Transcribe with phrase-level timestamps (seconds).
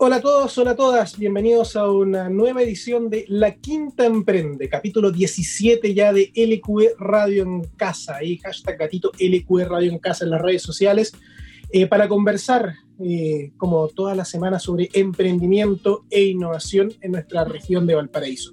[0.00, 4.68] Hola a todos, hola a todas, bienvenidos a una nueva edición de La Quinta Emprende,
[4.68, 10.24] capítulo 17 ya de LQE Radio en Casa, y hashtag gatito LQE Radio en Casa
[10.24, 11.12] en las redes sociales,
[11.72, 17.84] eh, para conversar, eh, como toda la semana, sobre emprendimiento e innovación en nuestra región
[17.84, 18.52] de Valparaíso.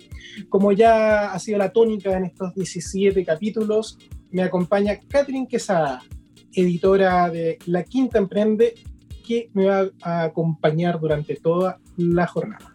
[0.49, 3.99] Como ya ha sido la tónica en estos 17 capítulos,
[4.31, 6.01] me acompaña Catherine Quesada,
[6.51, 8.73] editora de La Quinta Emprende
[9.25, 12.71] que me va a acompañar durante toda la jornada.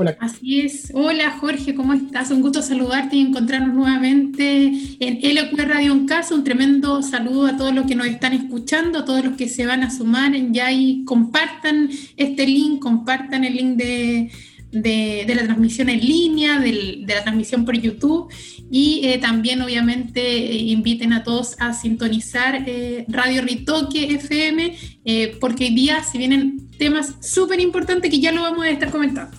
[0.00, 0.16] Hola.
[0.20, 0.92] Así es.
[0.94, 2.30] Hola Jorge, ¿cómo estás?
[2.30, 6.36] Un gusto saludarte y encontrarnos nuevamente en LQ Radio en Casa.
[6.36, 9.66] Un tremendo saludo a todos los que nos están escuchando, a todos los que se
[9.66, 14.30] van a sumar ya y compartan este link, compartan el link de,
[14.70, 18.32] de, la transmisión en línea, de la transmisión por YouTube.
[18.70, 24.76] Y eh, también obviamente eh, inviten a todos a sintonizar eh, Radio Ritoque FM
[25.40, 29.36] porque hoy día se vienen temas súper importantes que ya lo vamos a estar comentando.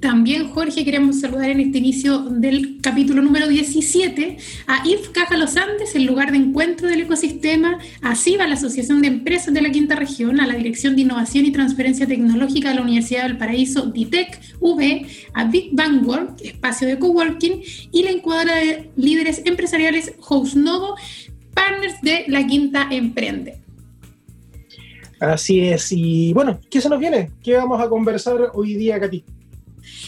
[0.00, 5.56] También, Jorge, queremos saludar en este inicio del capítulo número 17 a IF Caja Los
[5.56, 9.70] Andes, el lugar de encuentro del ecosistema, a CIVA, la Asociación de Empresas de la
[9.70, 13.86] Quinta Región, a la Dirección de Innovación y Transferencia Tecnológica de la Universidad del Paraíso,
[13.86, 20.14] DITEC, V, a Big Bang Work, espacio de coworking, y la incubadora de líderes empresariales
[20.22, 20.94] House Novo,
[21.52, 23.60] partners de la Quinta Emprende.
[25.20, 27.30] Así es, y bueno, ¿qué se nos viene?
[27.42, 29.22] ¿Qué vamos a conversar hoy día, Katy?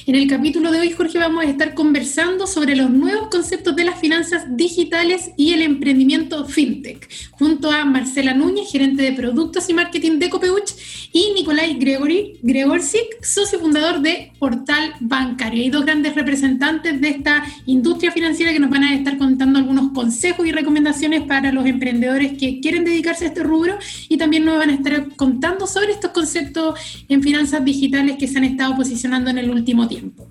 [0.07, 3.85] En el capítulo de hoy, Jorge, vamos a estar conversando sobre los nuevos conceptos de
[3.85, 9.75] las finanzas digitales y el emprendimiento fintech, junto a Marcela Núñez, gerente de productos y
[9.75, 10.73] marketing de Copeuch,
[11.13, 15.63] y Nicolai Gregory, Gregorczyk, socio fundador de Portal Bancario.
[15.63, 19.93] Hay dos grandes representantes de esta industria financiera que nos van a estar contando algunos
[19.93, 23.79] consejos y recomendaciones para los emprendedores que quieren dedicarse a este rubro
[24.09, 26.79] y también nos van a estar contando sobre estos conceptos
[27.09, 30.27] en finanzas digitales que se han estado posicionando en el último tiempo.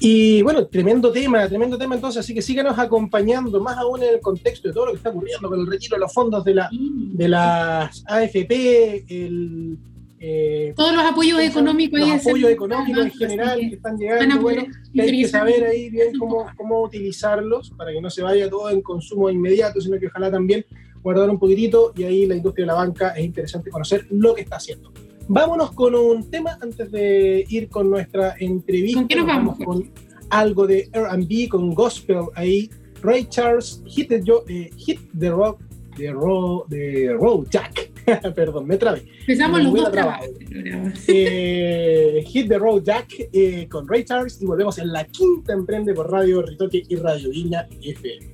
[0.00, 4.20] Y bueno, tremendo tema, tremendo tema entonces, así que síganos acompañando, más aún en el
[4.20, 6.68] contexto de todo lo que está ocurriendo con el retiro de los fondos de, la,
[6.70, 9.78] de las AFP, el,
[10.26, 12.00] eh, todos los apoyos económicos.
[12.00, 14.64] Los apoyos económicos en general que están llegando, bueno,
[14.98, 18.80] hay que saber ahí bien cómo, cómo utilizarlos para que no se vaya todo en
[18.80, 20.64] consumo inmediato, sino que ojalá también
[21.02, 24.40] guardar un poquitito y ahí la industria de la banca es interesante conocer lo que
[24.40, 24.92] está haciendo.
[25.28, 29.00] Vámonos con un tema antes de ir con nuestra entrevista.
[29.00, 29.58] ¿Con qué nos vamos?
[29.58, 29.90] con
[30.30, 32.70] algo de RB, con gospel ahí.
[33.02, 35.60] Ray Charles, Hit the, eh, hit the Rock,
[35.96, 37.90] the, road, the Road Jack.
[38.34, 39.04] Perdón, me trabé.
[39.20, 40.28] Empezamos los dos trabajos.
[41.08, 45.94] Eh, hit the Road Jack eh, con Ray Charles y volvemos en la quinta emprende
[45.94, 48.33] por Radio Ritoque y Radio Viña FM.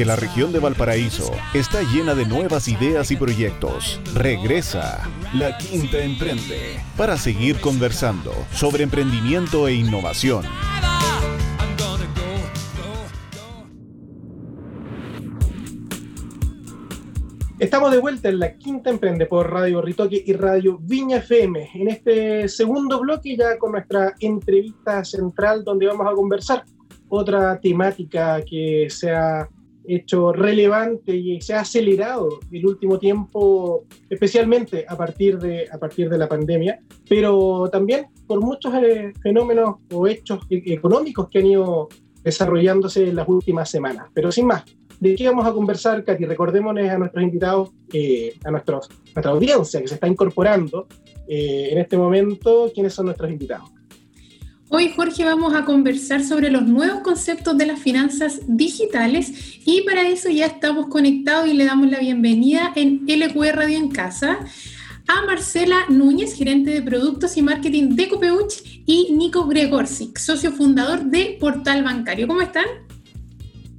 [0.00, 4.00] Porque la región de Valparaíso está llena de nuevas ideas y proyectos.
[4.14, 10.46] Regresa La Quinta Emprende para seguir conversando sobre emprendimiento e innovación.
[17.58, 21.72] Estamos de vuelta en la quinta emprende por Radio Ritoque y Radio Viña FM.
[21.74, 26.64] En este segundo bloque ya con nuestra entrevista central donde vamos a conversar
[27.10, 29.46] otra temática que se ha
[29.86, 36.08] hecho relevante y se ha acelerado el último tiempo, especialmente a partir de, a partir
[36.08, 41.46] de la pandemia, pero también por muchos eh, fenómenos o hechos e-, económicos que han
[41.46, 41.88] ido
[42.22, 44.08] desarrollándose en las últimas semanas.
[44.14, 44.64] Pero sin más,
[45.00, 46.26] ¿De qué vamos a conversar, Katy?
[46.26, 48.80] Recordémonos a nuestros invitados, eh, a nuestra
[49.24, 50.86] audiencia que se está incorporando
[51.26, 53.70] eh, en este momento, quiénes son nuestros invitados.
[54.72, 60.08] Hoy, Jorge, vamos a conversar sobre los nuevos conceptos de las finanzas digitales y para
[60.08, 64.38] eso ya estamos conectados y le damos la bienvenida en LQR Radio en Casa
[65.08, 71.02] a Marcela Núñez, gerente de productos y marketing de Copeuch, y Nico Gregorczyk, socio fundador
[71.02, 72.28] de Portal Bancario.
[72.28, 72.66] ¿Cómo están?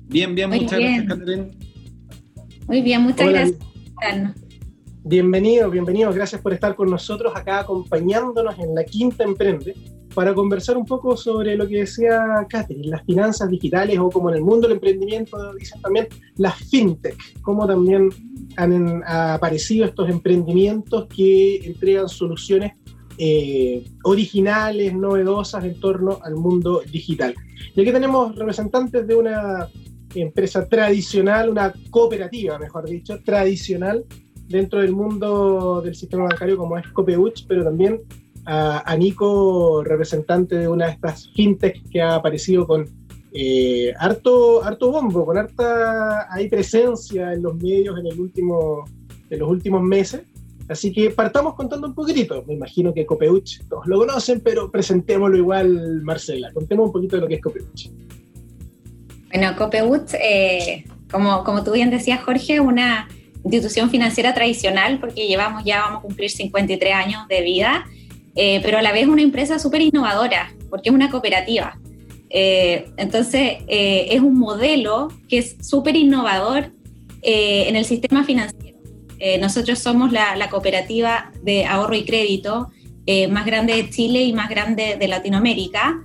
[0.09, 1.51] Bien, bien, muchas gracias, Catherine.
[2.67, 3.59] Muy bien, muchas gracias
[5.05, 9.73] Bienvenido, bienvenido, gracias por estar con nosotros acá acompañándonos en la Quinta Emprende
[10.13, 14.37] para conversar un poco sobre lo que decía Catherine, las finanzas digitales o como en
[14.37, 18.09] el mundo del emprendimiento dicen también las fintech, cómo también
[18.57, 22.73] han aparecido estos emprendimientos que entregan soluciones
[23.17, 27.35] eh, originales, novedosas en torno al mundo digital.
[27.75, 29.67] Y aquí tenemos representantes de una
[30.15, 34.03] empresa tradicional, una cooperativa, mejor dicho, tradicional
[34.47, 38.01] dentro del mundo del sistema bancario como es Copeuch, pero también
[38.45, 42.89] a, Nico, representante de una de estas fintech que ha aparecido con
[43.33, 48.85] eh, harto, harto bombo, con harta hay presencia en los medios en, el último,
[49.29, 50.21] en los últimos meses.
[50.67, 52.43] Así que partamos contando un poquitito.
[52.47, 56.51] Me imagino que Copeuch todos lo conocen, pero presentémoslo igual, Marcela.
[56.53, 57.89] Contemos un poquito de lo que es Copeuch.
[59.33, 63.07] Bueno, Copehut, eh, como, como tú bien decías, Jorge, una
[63.43, 67.85] institución financiera tradicional, porque llevamos ya, vamos a cumplir 53 años de vida,
[68.35, 71.79] eh, pero a la vez una empresa súper innovadora, porque es una cooperativa.
[72.29, 76.71] Eh, entonces, es un modelo que es súper innovador
[77.21, 78.79] en el sistema financiero.
[79.39, 82.69] nosotros somos la, la, cooperativa de ahorro y crédito
[83.29, 86.03] más grande de Chile y más grande de Latinoamérica.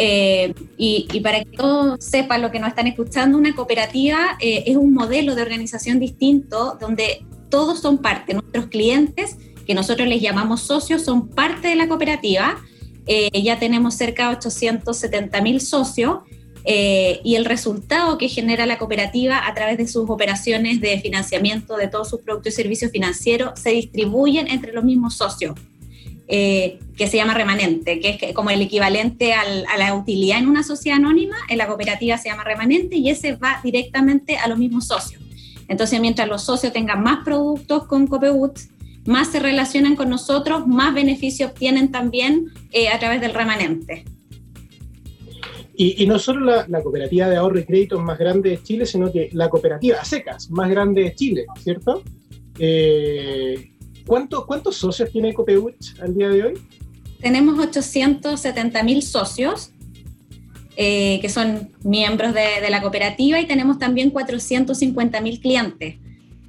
[0.00, 4.76] Eh, y, para que todos sepan lo que nos están escuchando, una cooperativa eh, es
[4.76, 8.32] un modelo de organización distinto donde todos son parte.
[8.32, 9.36] Nuestros clientes,
[9.68, 12.58] que nosotros les llamamos socios, son parte de la cooperativa.
[13.06, 16.18] Eh, ya tenemos cerca de 870 mil socios
[16.70, 21.88] y el resultado que genera la cooperativa a través de sus operaciones de financiamiento de
[21.88, 25.54] todos sus productos y servicios financieros se distribuyen entre los mismos socios.
[26.30, 29.44] Eh, que se llama remanente, que es como el equivalente a
[29.78, 33.60] la utilidad en una sociedad anónima, en la cooperativa se llama remanente y ese va
[33.64, 35.22] directamente a los mismos socios.
[35.68, 38.58] Entonces, mientras los socios tengan más productos con Copewood,
[39.08, 44.04] más se relacionan con nosotros, más beneficios obtienen también eh, a través del remanente.
[45.74, 49.30] Y, no solo la, cooperativa de ahorro y crédito más grande de Chile, sino que
[49.32, 52.02] la cooperativa secas más grande de Chile, ¿cierto?
[52.58, 53.70] Eh,
[54.04, 56.54] ¿Cuántos socios tiene Copeuch al día de hoy?
[57.20, 59.72] Tenemos 870 mil socios
[60.76, 65.96] eh, que son miembros de, la cooperativa y tenemos también 450 mil clientes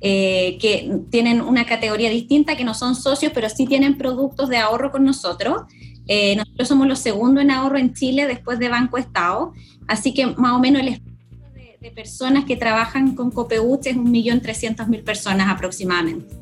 [0.02, 4.58] eh, que tienen una categoría distinta, que no son socios, pero sí tienen productos de
[4.58, 5.64] ahorro con nosotros.
[6.08, 9.54] Eh, nosotros somos los segundos en ahorro en Chile después de Banco Estado,
[9.88, 11.02] así que más o menos el
[11.54, 16.40] de, de personas que trabajan con Copeuch es 1.300.000 personas aproximadamente.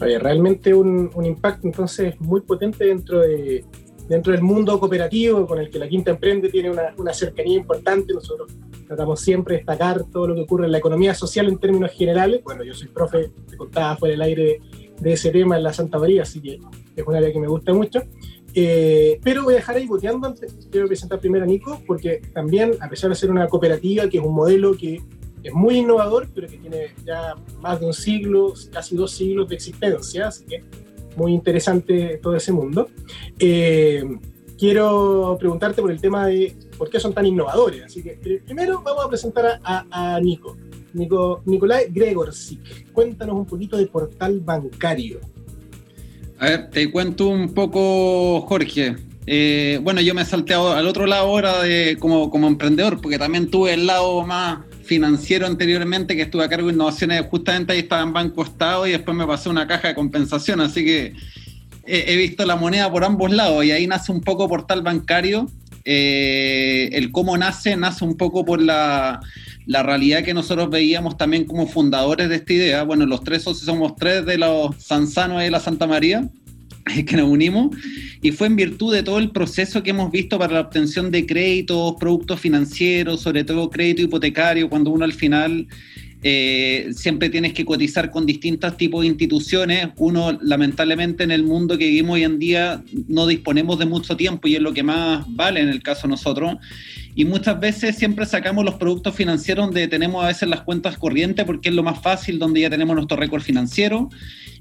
[0.00, 3.64] Oye, realmente un, impacto entonces muy potente dentro, de,
[4.08, 8.12] dentro del mundo cooperativo con el que la Quinta Emprende tiene una, cercanía importante.
[8.12, 8.52] Nosotros
[8.86, 12.42] tratamos siempre de destacar todo lo que ocurre en la economía social en términos generales.
[12.44, 14.60] Bueno, yo soy profe, te contaba fuera del aire
[15.00, 16.60] de ese tema en la Santa María, así que
[16.94, 18.02] es un área que me gusta mucho.
[18.54, 22.72] Eh, pero voy a dejar ahí boteando antes, quiero presentar primero a Nico, porque también,
[22.80, 25.02] a pesar de ser una cooperativa, que es un modelo que
[25.42, 29.56] es muy innovador, pero que tiene ya más de un siglo, casi dos siglos de
[29.56, 30.64] existencia, así que
[31.16, 32.88] muy interesante todo ese mundo.
[33.38, 34.04] Eh,
[34.58, 37.84] quiero preguntarte por el tema de por qué son tan innovadores.
[37.84, 40.56] Así que primero vamos a presentar a, Nico.
[40.92, 41.42] Nico.
[41.44, 45.20] Nicolai Gregorczyk, cuéntanos un poquito de portal bancario.
[46.38, 48.96] A ver, te cuento un poco, Jorge.
[49.26, 53.50] Eh, bueno, yo me salteado al otro lado ahora de, como, como emprendedor, porque también
[53.50, 58.02] tuve el lado más financiero anteriormente que estuve a cargo de innovaciones, justamente ahí estaba
[58.02, 61.14] en Banco Estado y después me pasó una caja de compensación, así que
[61.86, 65.50] he, visto la moneda por ambos lados y ahí nace un poco portal bancario.
[65.84, 69.20] Eh, el cómo nace, nace un poco por la,
[69.66, 72.82] la realidad que nosotros veíamos también como fundadores de esta idea.
[72.82, 76.28] Bueno, los tres socios somos tres de los Sanzanos y de la Santa María
[77.06, 77.76] que nos unimos
[78.22, 81.26] y fue en virtud de todo el proceso que hemos visto para la obtención de
[81.26, 85.66] créditos, productos financieros, sobre todo crédito hipotecario, cuando uno al final
[86.28, 89.90] eh, siempre tienes que cotizar con distintos tipos de instituciones.
[89.96, 94.48] Uno, lamentablemente, en el mundo que vivimos hoy en día, no disponemos de mucho tiempo
[94.48, 96.56] y es lo que más vale en el caso de nosotros.
[97.14, 101.44] Y muchas veces siempre sacamos los productos financieros donde tenemos a veces las cuentas corrientes
[101.44, 104.10] porque es lo más fácil, donde ya tenemos nuestro récord financiero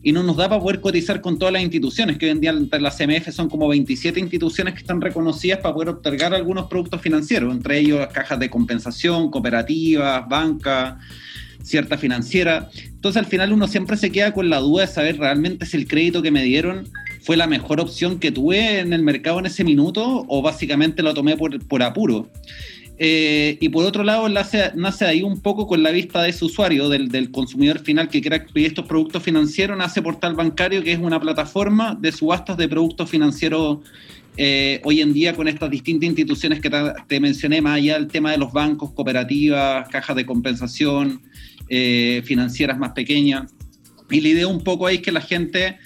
[0.03, 2.51] y no nos da para poder cotizar con todas las instituciones, que hoy en día
[2.51, 7.01] entre las CMF son como 27 instituciones que están reconocidas para poder otorgar algunos productos
[7.01, 10.97] financieros, entre ellos cajas de compensación, cooperativas, bancas,
[11.65, 12.69] cierta financiera.
[12.85, 15.87] Entonces al final uno siempre se queda con la duda de saber realmente si el
[15.87, 16.87] crédito que me dieron
[17.21, 21.13] fue la mejor opción que tuve en el mercado en ese minuto o básicamente lo
[21.13, 22.29] tomé por, por apuro.
[22.97, 26.45] Eh, y por otro lado, nace, nace, ahí un poco con la vista de ese
[26.45, 30.99] usuario, del, consumidor final que quiera pedir estos productos financieros, nace Portal Bancario, que es
[30.99, 33.79] una plataforma de subastas de productos financieros
[34.37, 36.69] eh, hoy en día con estas distintas instituciones que
[37.07, 41.21] te, mencioné, más allá del tema de los bancos, cooperativas, cajas de compensación,
[41.69, 43.51] eh, financieras más pequeñas.
[44.09, 45.77] Y la idea un poco ahí es que la gente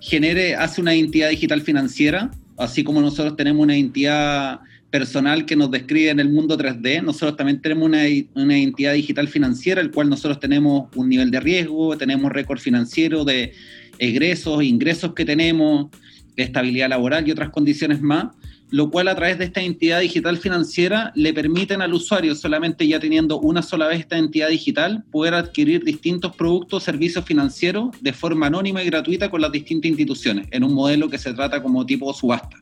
[0.00, 5.70] genere, hace una identidad digital financiera, así como nosotros tenemos una identidad personal que nos
[5.70, 8.02] describe en el mundo 3D, nosotros también tenemos una,
[8.34, 13.24] una identidad digital financiera, el cual nosotros tenemos un nivel de riesgo, tenemos récord financiero
[13.24, 13.52] de
[13.98, 15.88] egresos, ingresos que tenemos,
[16.36, 18.28] estabilidad laboral y otras condiciones más,
[18.70, 23.00] lo cual a través de esta entidad digital financiera le permiten al usuario, solamente ya
[23.00, 28.12] teniendo una sola vez esta entidad digital, poder adquirir distintos productos o servicios financieros de
[28.12, 31.86] forma anónima y gratuita con las distintas instituciones, en un modelo que se trata como
[31.86, 32.58] tipo subasta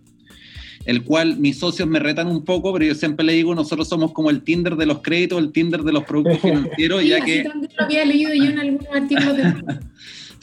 [0.87, 4.13] el cual mis socios me retan un poco, pero yo siempre le digo, nosotros somos
[4.13, 7.43] como el Tinder de los créditos, el Tinder de los productos financieros, ya que...
[7.43, 9.55] También lo había leído yo en algunos artículos de...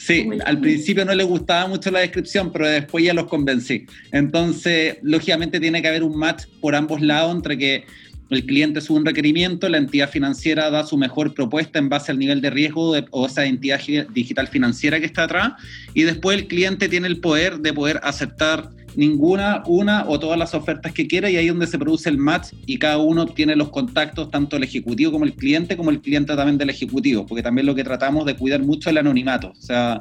[0.06, 3.86] Sí, al principio no le gustaba mucho la descripción, pero después ya los convencí.
[4.12, 7.84] Entonces, lógicamente tiene que haber un match por ambos lados entre que
[8.28, 12.18] el cliente sube un requerimiento, la entidad financiera da su mejor propuesta en base al
[12.18, 13.80] nivel de riesgo de, o esa entidad
[14.12, 15.52] digital financiera que está atrás,
[15.94, 20.54] y después el cliente tiene el poder de poder aceptar ninguna, una o todas las
[20.54, 23.56] ofertas que quiera y ahí es donde se produce el match y cada uno tiene
[23.56, 27.42] los contactos, tanto el ejecutivo como el cliente, como el cliente también del ejecutivo, porque
[27.42, 30.00] también lo que tratamos de cuidar mucho es el anonimato, o sea,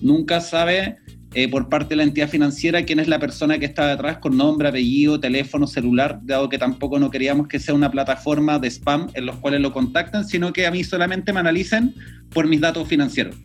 [0.00, 0.96] nunca sabe
[1.34, 4.36] eh, por parte de la entidad financiera quién es la persona que está detrás con
[4.36, 9.08] nombre, apellido, teléfono, celular, dado que tampoco no queríamos que sea una plataforma de spam
[9.12, 11.94] en los cuales lo contactan, sino que a mí solamente me analicen
[12.30, 13.36] por mis datos financieros.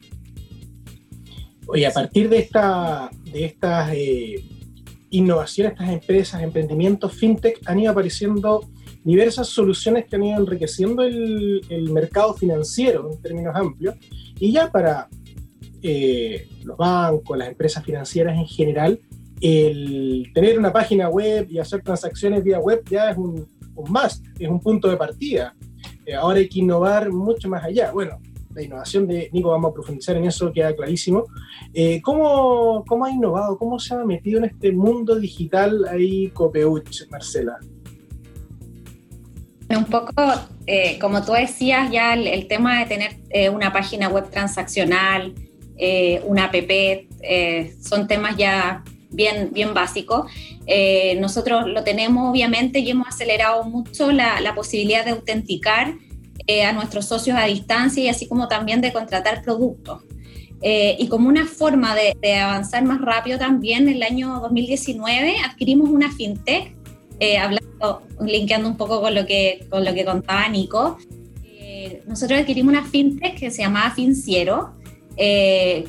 [1.67, 4.43] Oye, a partir de, esta, de estas eh,
[5.13, 8.67] innovación, estas empresas, emprendimientos, fintech, han ido apareciendo
[9.03, 13.95] diversas soluciones que han ido enriqueciendo el, mercado financiero en términos amplios.
[14.39, 15.07] Y ya para
[15.81, 18.99] eh, los bancos, las empresas financieras en general,
[19.39, 23.47] el tener una página web y hacer transacciones vía web ya es un,
[23.87, 25.55] must, es un punto de partida.
[26.05, 27.91] Eh, ahora hay que innovar mucho más allá.
[27.91, 28.19] Bueno,
[28.53, 31.25] la innovación de Nico, vamos a profundizar en eso, queda clarísimo.
[31.73, 33.57] Eh, ¿cómo, ¿cómo, ha innovado?
[33.57, 37.57] ¿Cómo se ha metido en este mundo digital ahí Copeuch, Marcela?
[39.69, 40.13] Un poco,
[40.67, 45.33] eh, como tú decías, ya el, tema de tener eh, una página web transaccional,
[46.25, 46.55] una app,
[47.81, 50.31] son temas ya bien, bien básicos.
[51.19, 55.95] nosotros lo tenemos obviamente y hemos acelerado mucho la, la posibilidad de autenticar
[56.45, 60.01] eh, a nuestros socios a distancia y así como también de contratar productos.
[60.61, 65.89] Eh, y como una forma de, avanzar más rápido también, en el año 2019 adquirimos
[65.89, 66.75] una fintech,
[67.19, 70.97] eh, hablando, linkeando un poco con lo que, con lo que contaba Nico.
[72.07, 74.75] nosotros adquirimos una fintech que se llamaba Finciero,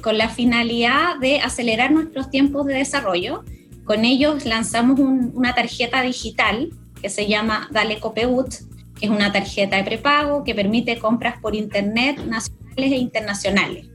[0.03, 3.43] con la finalidad de acelerar nuestros tiempos de desarrollo.
[3.85, 6.71] Con ellos lanzamos una tarjeta digital
[7.01, 8.55] que se llama Dale Copeut,
[9.01, 13.87] es una tarjeta de prepago que permite compras por internet nacionales e internacionales.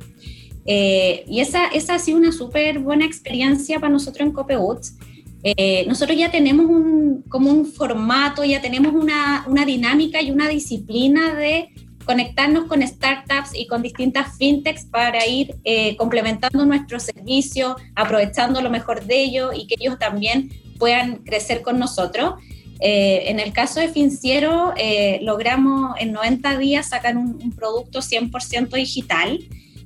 [0.66, 4.98] Eh, y esa, esa ha sido una súper buena experiencia para nosotros en Copeuts.
[5.42, 10.48] Eh, nosotros ya tenemos un, como un formato, ya tenemos una, una dinámica y una
[10.48, 11.70] disciplina de
[12.06, 18.70] conectarnos con startups y con distintas fintechs para ir eh, complementando nuestro servicio, aprovechando lo
[18.70, 22.34] mejor de ellos y que ellos también puedan crecer con nosotros.
[22.80, 28.70] Eh, en el caso de Finciero, eh, logramos en 90 días sacar un, producto 100%
[28.70, 29.40] digital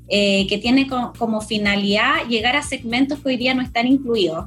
[0.10, 4.46] eh, que tiene como finalidad llegar a segmentos que hoy día no están incluidos.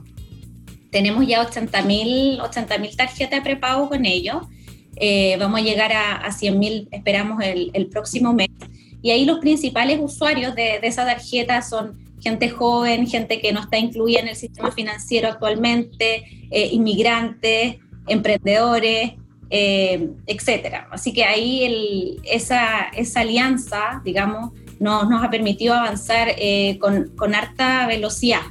[0.91, 4.43] Tenemos ya 80.000 80 tarjetas de prepago con ellos.
[5.39, 8.49] vamos a llegar a, a 100.000, esperamos, el, el, próximo mes.
[9.03, 13.61] Y ahí los principales usuarios de, de esa tarjeta son gente joven, gente que no
[13.61, 19.13] está incluida en el sistema financiero actualmente, inmigrantes, emprendedores,
[19.49, 20.89] eh, etcétera.
[20.91, 28.43] Así que ahí esa, alianza, digamos, nos, nos ha permitido avanzar eh, con, harta velocidad.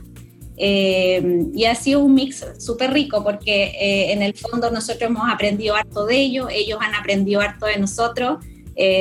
[0.58, 3.74] Eh, y ha sido un mix súper rico porque
[4.13, 8.38] en el fondo nosotros hemos aprendido harto de ellos, ellos han aprendido harto de nosotros.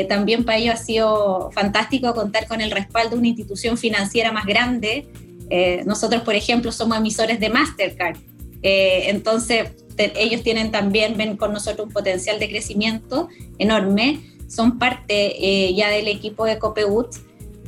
[0.09, 4.47] también para ellos ha sido fantástico contar con el respaldo de una institución financiera más
[4.47, 5.07] grande.
[5.87, 8.17] nosotros, por ejemplo, somos emisores de Mastercard.
[8.63, 13.29] entonces, ellos tienen también, ven con nosotros un potencial de crecimiento
[13.59, 17.15] enorme, son parte eh, ya del equipo de Copeut.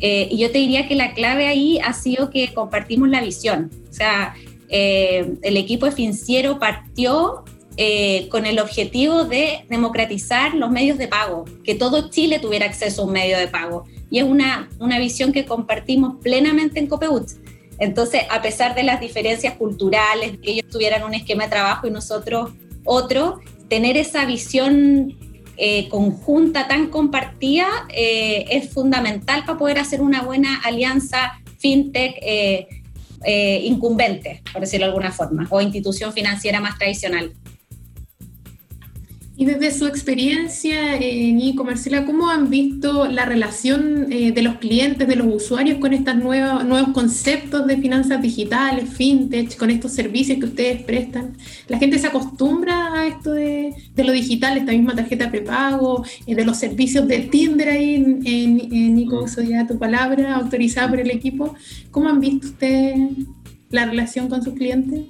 [0.00, 3.70] Eh, y yo te diría que la clave ahí ha sido que compartimos la visión.
[3.88, 4.34] O sea,
[4.68, 7.44] eh, el equipo Financiero partió
[8.30, 13.04] con el objetivo de democratizar los medios de pago, que todo Chile tuviera acceso a
[13.04, 13.84] un medio de pago.
[14.10, 17.28] Y es una, una visión que compartimos plenamente en Copeut.
[17.78, 21.90] Entonces, a pesar de las diferencias culturales, que ellos tuvieran un esquema de trabajo y
[21.90, 22.52] nosotros
[22.84, 25.14] otro, tener esa visión
[25.58, 32.68] eh, conjunta tan compartida eh, es fundamental para poder hacer una buena alianza fintech eh,
[33.64, 37.32] incumbente, por decirlo de alguna forma, o institución financiera más tradicional.
[39.38, 44.55] Y desde su experiencia, eh, Nico, Marcela, ¿cómo han visto la relación eh, de los
[44.57, 50.38] clientes, de los usuarios con estos nuevos, conceptos de finanzas digitales, fintech, con estos servicios
[50.38, 51.37] que ustedes prestan?
[51.68, 56.44] ¿La gente se acostumbra a esto de, lo digital, esta misma tarjeta prepago, eh, de
[56.46, 61.55] los servicios de Tinder ahí, Nico, uso ya tu palabra, autorizada por el equipo?
[61.90, 63.11] ¿Cómo han visto ustedes
[63.68, 65.03] la relación con sus clientes?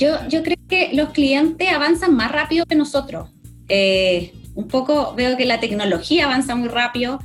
[0.00, 3.28] Yo, yo creo que los clientes avanzan más rápido que nosotros.
[3.68, 7.18] Eh, un poco veo que la tecnología avanza muy rápido.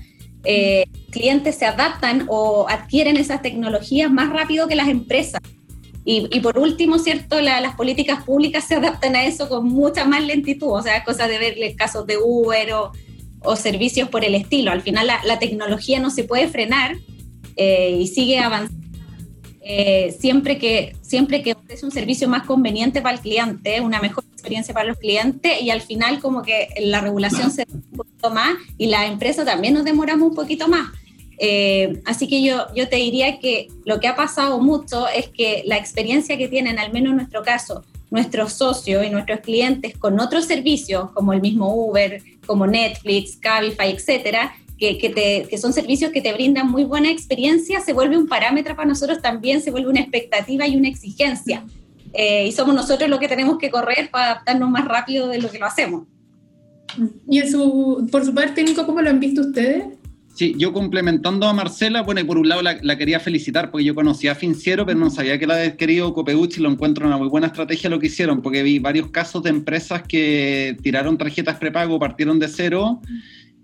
[0.44, 5.40] Eh, clientes se adaptan o adquieren esas tecnologías más rápido que las empresas.
[6.08, 7.42] Y, por último, ¿cierto?
[7.42, 10.72] las políticas públicas se adaptan a eso con mucha más lentitud.
[10.72, 12.92] O sea, cosa de ver casos de Uber o,
[13.42, 14.72] o, servicios por el estilo.
[14.72, 16.98] Al final la, la tecnología no se puede frenar
[17.56, 18.85] eh, y sigue avanzando
[19.68, 24.24] eh, siempre, que, siempre que es un servicio más conveniente para el cliente, una mejor
[24.32, 28.30] experiencia para los clientes y al final como que la regulación se demora un poquito
[28.30, 30.92] más y la empresa también nos demoramos un poquito más.
[31.40, 35.64] Eh, así que yo, yo te diría que lo que ha pasado mucho es que
[35.66, 40.20] la experiencia que tienen, al menos en nuestro caso, nuestros socios y nuestros clientes con
[40.20, 44.56] otros servicios como el mismo Uber, como Netflix, Cabify, etcétera,
[44.98, 49.22] que, son servicios que te brindan muy buena experiencia, se vuelve un parámetro para nosotros
[49.22, 51.66] también, se vuelve una expectativa y una exigencia.
[52.14, 55.50] Eh, y somos nosotros los que tenemos que correr para adaptarnos más rápido de lo
[55.50, 56.04] que lo hacemos.
[57.28, 59.84] Y su, por su parte, Nico, ¿cómo lo han visto ustedes?
[60.36, 63.96] Sí, yo complementando a Marcela, bueno, y por un lado la, quería felicitar porque yo
[63.96, 67.30] conocía a Finciero, pero no sabía que la había querido Copeuchi, lo encuentro una muy
[67.30, 71.98] buena estrategia lo que hicieron, porque vi varios casos de empresas que tiraron tarjetas prepago,
[72.00, 73.00] partieron de cero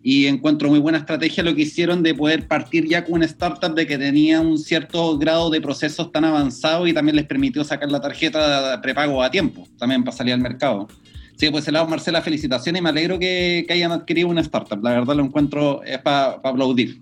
[0.03, 3.75] y encuentro muy buena estrategia lo que hicieron de poder partir ya con una startup
[3.75, 7.91] de que tenía un cierto grado de procesos tan avanzados y también les permitió sacar
[7.91, 10.87] la tarjeta de prepago a tiempo, también para salir al mercado.
[11.35, 14.83] Sí, pues el lado, Marcela, felicitaciones y me alegro que, que hayan adquirido una startup.
[14.83, 17.01] La verdad lo encuentro, es para aplaudir.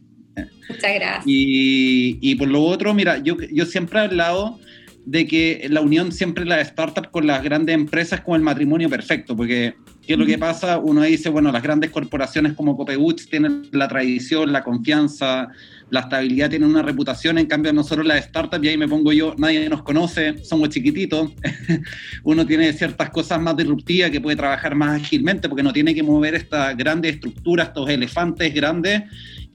[0.69, 1.23] Muchas gracias.
[1.25, 4.59] Y, y, por lo otro, mira, yo, yo siempre he hablado
[5.09, 9.35] de que la unión siempre la startup con las grandes empresas como el matrimonio perfecto,
[9.35, 9.73] porque
[10.05, 10.77] ¿qué es lo que pasa?
[10.77, 15.47] Uno dice, bueno, las grandes corporaciones como Copegutz tienen la tradición, la confianza,
[15.89, 19.33] la estabilidad, tienen una reputación, en cambio nosotros las startups, y ahí me pongo yo,
[19.39, 21.31] nadie nos conoce, somos chiquititos,
[22.23, 26.03] uno tiene ciertas cosas más disruptivas que puede trabajar más ágilmente porque no tiene que
[26.03, 29.05] mover estas grandes estructuras, estos elefantes grandes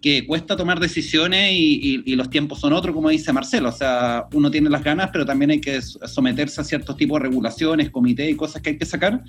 [0.04, 3.70] que cuesta tomar decisiones y, los tiempos son otros, como dice Marcelo.
[3.70, 7.26] O sea, uno tiene las ganas, pero también hay que someterse a ciertos tipos de
[7.26, 9.24] regulaciones, comités y cosas que hay que sacar.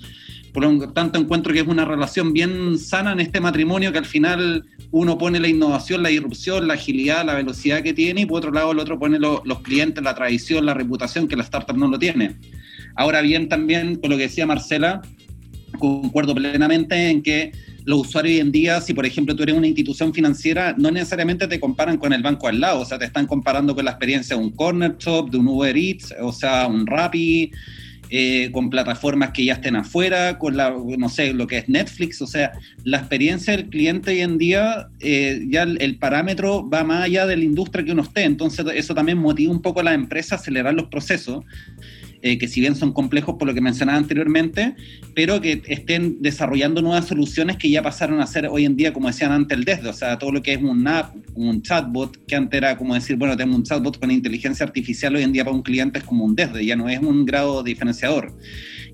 [0.52, 4.04] Por lo tanto, encuentro que es una relación bien sana en este matrimonio que al
[4.04, 8.36] final uno pone la innovación, la disrupción, la agilidad, la velocidad que tiene y por
[8.36, 11.88] otro lado el otro pone los clientes, la tradición, la reputación que la startup no
[11.88, 12.36] lo tiene.
[12.96, 15.00] Ahora bien, también con lo que decía Marcela,
[15.78, 17.52] concuerdo plenamente en que
[17.86, 21.46] los usuarios hoy en día, si por ejemplo tú eres una institución financiera, no necesariamente
[21.46, 24.36] te comparan con el banco al lado, o sea, te están comparando con la experiencia
[24.36, 27.52] de un corner shop, de un Uber Eats, o sea, un Rappi,
[28.08, 32.20] eh, con plataformas que ya estén afuera, con la, no sé, lo que es Netflix,
[32.22, 37.04] o sea, la experiencia del cliente hoy en día, eh, ya el, parámetro va más
[37.04, 39.94] allá de la industria que uno esté, entonces eso también motiva un poco a la
[39.94, 41.44] empresa a acelerar los procesos
[42.26, 44.74] eh, que si bien son complejos por lo que mencionaba anteriormente,
[45.14, 49.06] pero que estén desarrollando nuevas soluciones que ya pasaron a ser hoy en día, como
[49.06, 52.34] decían antes, el desde, o sea, todo lo que es un app, un chatbot, que
[52.34, 55.54] antes era como decir, bueno, tengo un chatbot con inteligencia artificial, hoy en día para
[55.54, 58.36] un cliente es como un desde, ya no es un grado diferenciador.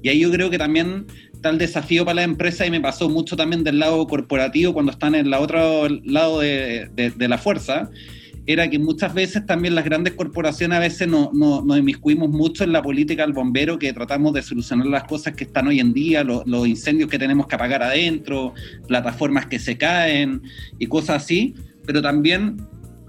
[0.03, 1.07] Y ahí yo creo que también
[1.43, 5.15] el desafío para la empresa y me pasó mucho también del lado corporativo cuando están
[5.15, 7.89] en el otro lado de la fuerza,
[8.47, 12.65] era que muchas veces también las grandes corporaciones a veces no, no, nos inmiscuimos mucho
[12.65, 15.93] en la política del bombero, que tratamos de solucionar las cosas que están hoy en
[15.93, 18.55] día, los incendios que tenemos que apagar adentro,
[18.89, 20.43] plataformas que se caen
[20.79, 21.55] y cosas así,
[21.87, 22.57] pero también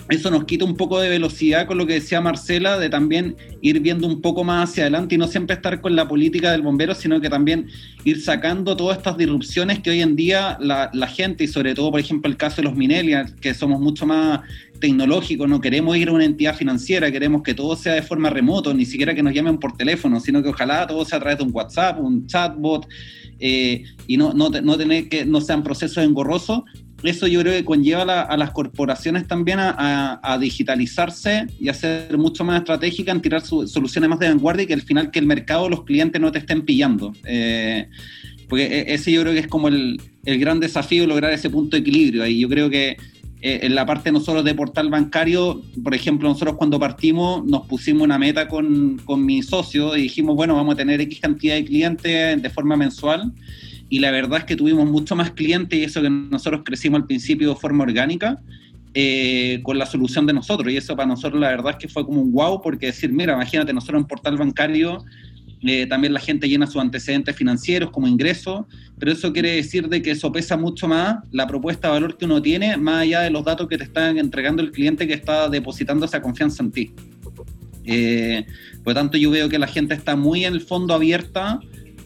[0.10, 3.80] eso nos quita un poco de velocidad con lo que decía Marcela, de también ir
[3.80, 6.94] viendo un poco más hacia adelante y no siempre estar con la política del bombero,
[6.94, 7.68] sino que también
[8.04, 12.00] ir sacando todas estas disrupciones que hoy en día la, gente, y sobre todo, por
[12.00, 14.42] ejemplo, el caso de los Minelians, que somos mucho más
[14.80, 18.74] tecnológicos, no queremos ir a una entidad financiera, queremos que todo sea de forma remoto,
[18.74, 21.46] ni siquiera que nos llamen por teléfono, sino que ojalá todo sea a través de
[21.46, 22.86] un WhatsApp, un chatbot,
[23.40, 26.64] eh, y no, no, no tener que no sean procesos engorrosos,
[27.10, 32.44] eso yo creo que conlleva a las corporaciones también a, digitalizarse y a ser mucho
[32.44, 35.70] más estratégica en tirar soluciones más de vanguardia y que al final que el mercado,
[35.70, 37.14] los clientes no te estén pillando.
[37.26, 37.88] Eh,
[38.48, 41.82] porque e, ese yo creo que es como el, gran desafío lograr ese punto de
[41.82, 42.26] equilibrio.
[42.26, 42.98] Y yo creo que
[43.42, 48.04] eh, en la parte nosotros de portal bancario, por ejemplo, nosotros cuando partimos nos pusimos
[48.04, 51.66] una meta con, con mi socio y dijimos, bueno, vamos a tener X cantidad de
[51.66, 53.34] clientes de forma mensual
[53.94, 57.06] y la verdad es que tuvimos mucho más clientes y eso que nosotros crecimos al
[57.06, 58.42] principio de forma orgánica
[58.96, 62.04] eh, con la solución de nosotros y eso para nosotros la verdad es que fue
[62.04, 65.06] como un wow porque decir, mira, imagínate, nosotros en portal bancario
[65.62, 70.02] eh, también la gente llena sus antecedentes financieros como ingreso, pero eso quiere decir de
[70.02, 73.30] que eso pesa mucho más la propuesta de valor que uno tiene, más allá de
[73.30, 76.92] los datos que te está entregando el cliente que está depositando esa confianza en ti.
[77.86, 78.44] Eh,
[78.84, 81.60] por lo tanto, yo veo que la gente está muy en el fondo abierta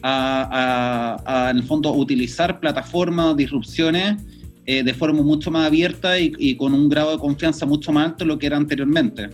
[0.08, 4.22] a, en el fondo, utilizar plataformas, disrupciones
[4.66, 8.24] eh, de forma mucho más abierta y, con un grado de confianza mucho más alto
[8.24, 9.28] de lo que era anteriormente.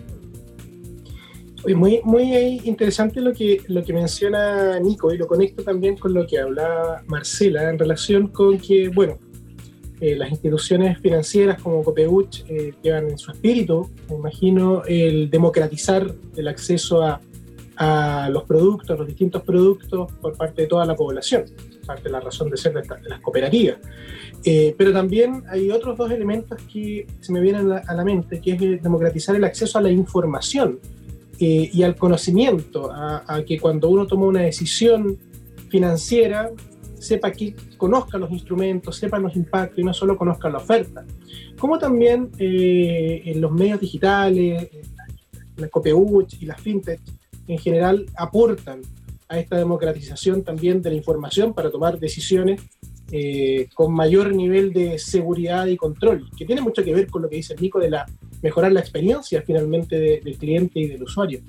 [1.74, 6.26] Muy, muy interesante lo que, lo que menciona Nico y lo conecto también con lo
[6.26, 9.18] que hablaba Marcela en relación con que, bueno,
[10.00, 16.14] eh, las instituciones financieras como Copeuch eh, llevan en su espíritu, me imagino, el democratizar
[16.36, 17.20] el acceso a,
[17.76, 21.44] a los productos, los distintos productos por parte de toda la población,
[21.86, 23.78] parte de la razón de ser de, las cooperativas.
[24.44, 28.52] Eh, pero también hay otros dos elementos que se me vienen a la mente, que
[28.52, 30.78] es democratizar el acceso a la información
[31.40, 35.18] eh, y al conocimiento, a, que cuando uno toma una decisión
[35.68, 36.50] financiera,
[36.98, 41.04] sepa que conozca los instrumentos, sepa los impactos y no solo conozca la oferta.
[41.58, 44.68] Como también eh, en los medios digitales,
[45.56, 47.00] la COPEUCH y las fintech,
[47.48, 48.82] en general aportan
[49.28, 52.60] a esta democratización también de la información para tomar decisiones
[53.10, 57.28] eh, con mayor nivel de seguridad y control, que tiene mucho que ver con lo
[57.28, 58.06] que dice Nico de la
[58.42, 61.40] mejorar la experiencia finalmente del cliente y del usuario.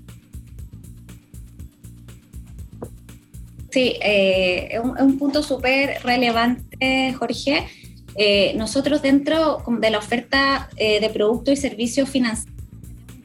[3.69, 7.67] Sí, eh, es, un, punto súper relevante, Jorge.
[8.15, 12.54] Eh, nosotros dentro de la oferta de productos y servicios financieros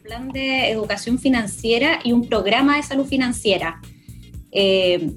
[0.03, 3.81] plan de educación financiera y un programa de salud financiera.
[4.53, 5.13] Eh,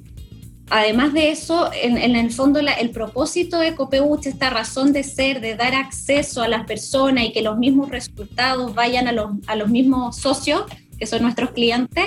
[0.70, 5.56] además de eso, en, el fondo el propósito de Copeuch, esta razón de ser, de
[5.56, 9.68] dar acceso a las personas y que los mismos resultados vayan a los, a los
[9.68, 10.64] mismos socios,
[10.98, 12.06] que son nuestros clientes,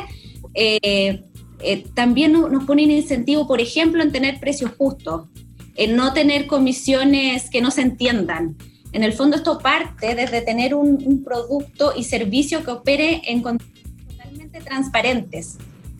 [0.54, 1.24] eh,
[1.60, 5.28] eh, también nos pone un incentivo, por ejemplo, en tener precios justos,
[5.76, 8.56] en no tener comisiones que no se entiendan.
[8.98, 13.84] En el fondo esto parte desde tener un, producto y servicio que opere en condiciones
[14.08, 15.58] totalmente transparentes.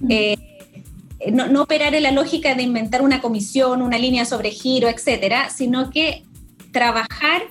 [0.10, 0.36] Eh,
[1.32, 5.92] no, operar en la lógica de inventar una comisión, una línea sobre giro, etcétera, sino
[5.92, 6.24] que
[6.72, 7.44] trabajar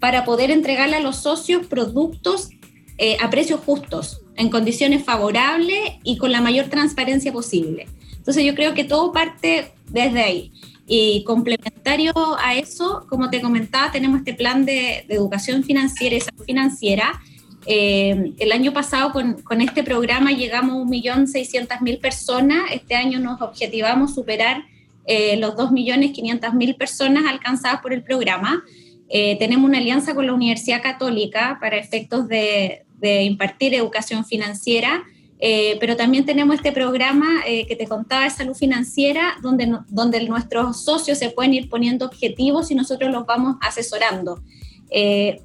[0.00, 2.50] para poder entregarle a los socios productos
[2.98, 7.86] eh, a precios justos, en condiciones favorables y con la mayor transparencia posible.
[8.18, 10.52] Entonces yo creo que todo parte desde ahí.
[10.92, 16.44] Y complementario a eso, como te comentaba, tenemos este plan de, educación financiera y salud
[16.44, 17.22] financiera.
[17.64, 22.72] Eh, el año pasado con, este programa llegamos a 1.600.000 personas.
[22.72, 24.64] Este año nos objetivamos superar
[25.06, 28.64] eh, los 2.500.000 personas alcanzadas por el programa.
[29.08, 35.04] Eh, tenemos una alianza con la Universidad Católica para efectos de impartir educación financiera
[35.42, 40.22] eh, pero también tenemos este programa eh, que te contaba de salud financiera, donde, donde
[40.28, 44.42] nuestros socios se pueden ir poniendo objetivos y nosotros los vamos asesorando.
[44.90, 45.40] Eh,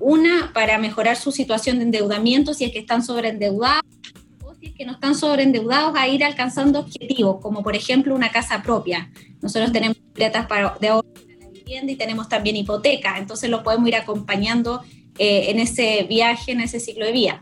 [0.00, 3.84] una, para mejorar su situación de endeudamiento, si es que están sobreendeudados,
[4.42, 8.30] o si es que no están sobreendeudados, a ir alcanzando objetivos, como por ejemplo una
[8.30, 9.12] casa propia.
[9.42, 13.88] Nosotros tenemos letras para, de ahorro la vivienda y tenemos también hipoteca, entonces lo podemos
[13.88, 14.82] ir acompañando
[15.16, 17.40] en ese viaje, en ese ciclo de vida.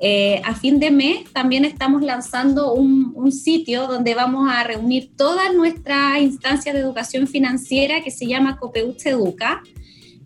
[0.00, 5.54] Eh, a fin de mes también estamos lanzando un, sitio donde vamos a reunir todas
[5.54, 9.62] nuestras instancias de educación financiera que se llama Copeuch Educa.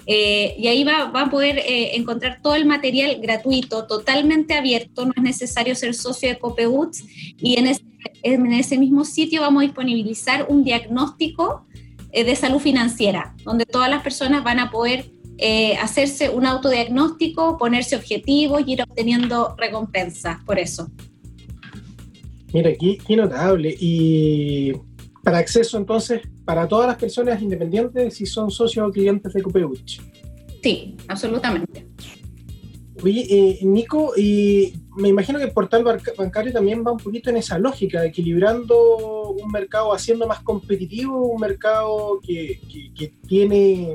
[0.05, 5.13] Eh, y ahí va, a poder eh, encontrar todo el material gratuito, totalmente abierto, no
[5.15, 6.97] es necesario ser socio de Copeuch.
[7.39, 7.85] Y en ese,
[8.23, 11.67] en ese mismo sitio vamos a disponibilizar un diagnóstico
[12.11, 17.95] de salud financiera, donde todas las personas van a poder eh, hacerse un autodiagnóstico, ponerse
[17.95, 20.91] objetivos y ir obteniendo recompensas por eso.
[22.53, 23.75] Mira, qué, qué notable.
[23.79, 24.73] Y
[25.23, 30.01] para acceso entonces, para todas las personas independientes, si son socios o clientes de Copeuch.
[30.61, 31.87] Sí, absolutamente.
[33.05, 37.37] Oye, eh, Nico, y me imagino que el portal bancario también va un poquito en
[37.37, 43.95] esa lógica, equilibrando un mercado, haciendo más competitivo un mercado que, que, que tiene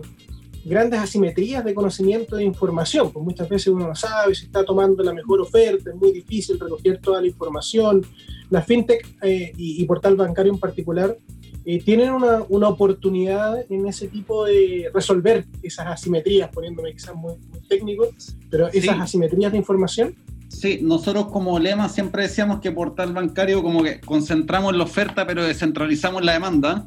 [0.66, 5.04] grandes asimetrías de conocimiento de información, pues muchas veces uno no sabe si está tomando
[5.04, 8.06] la mejor oferta, es muy difícil recoger toda la información.
[8.50, 11.18] La fintech eh, y, portal bancario en particular
[11.66, 17.34] eh, tienen una, una, oportunidad en ese tipo de resolver esas asimetrías, poniéndome quizás muy,
[17.68, 18.08] técnico,
[18.50, 20.16] pero esas asimetrías de información.
[20.50, 25.44] Sí, nosotros como lema siempre decíamos que portal bancario como que concentramos la oferta pero
[25.44, 26.86] descentralizamos la demanda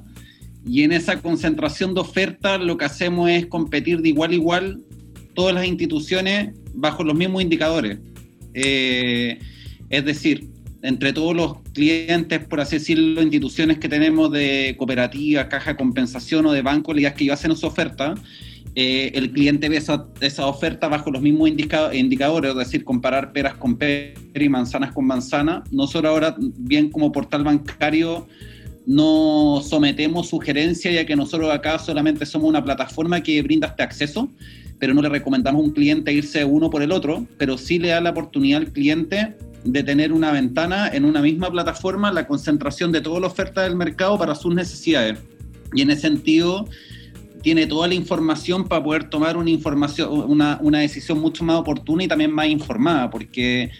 [0.66, 4.82] y en esa concentración de oferta lo que hacemos es competir de igual a igual
[5.34, 7.98] todas las instituciones bajo los mismos indicadores.
[8.52, 9.38] Eh,
[9.90, 10.48] es decir,
[10.82, 16.46] entre todos los clientes, por así decirlo, instituciones que tenemos de cooperativa, caja de compensación
[16.46, 18.14] o de banco, las que hacen su oferta,
[18.74, 23.54] eh, el cliente ve esa, esa, oferta bajo los mismos indicadores, es decir, comparar peras
[23.54, 25.64] con peras y manzanas con manzana.
[25.70, 28.26] Nosotros ahora, bien como portal bancario,
[28.86, 34.30] no sometemos sugerencias, ya que nosotros acá solamente somos una plataforma que brinda este acceso,
[34.78, 37.88] pero no le recomendamos a un cliente irse uno por el otro, pero sí le
[37.88, 42.92] da la oportunidad al cliente de tener una ventana en una misma plataforma, la concentración
[42.92, 45.18] de toda la oferta del mercado para sus necesidades.
[45.74, 46.68] Y en ese sentido,
[47.42, 52.04] tiene toda la información para poder tomar una, información, una, una decisión mucho más oportuna
[52.04, 53.70] y también más informada, porque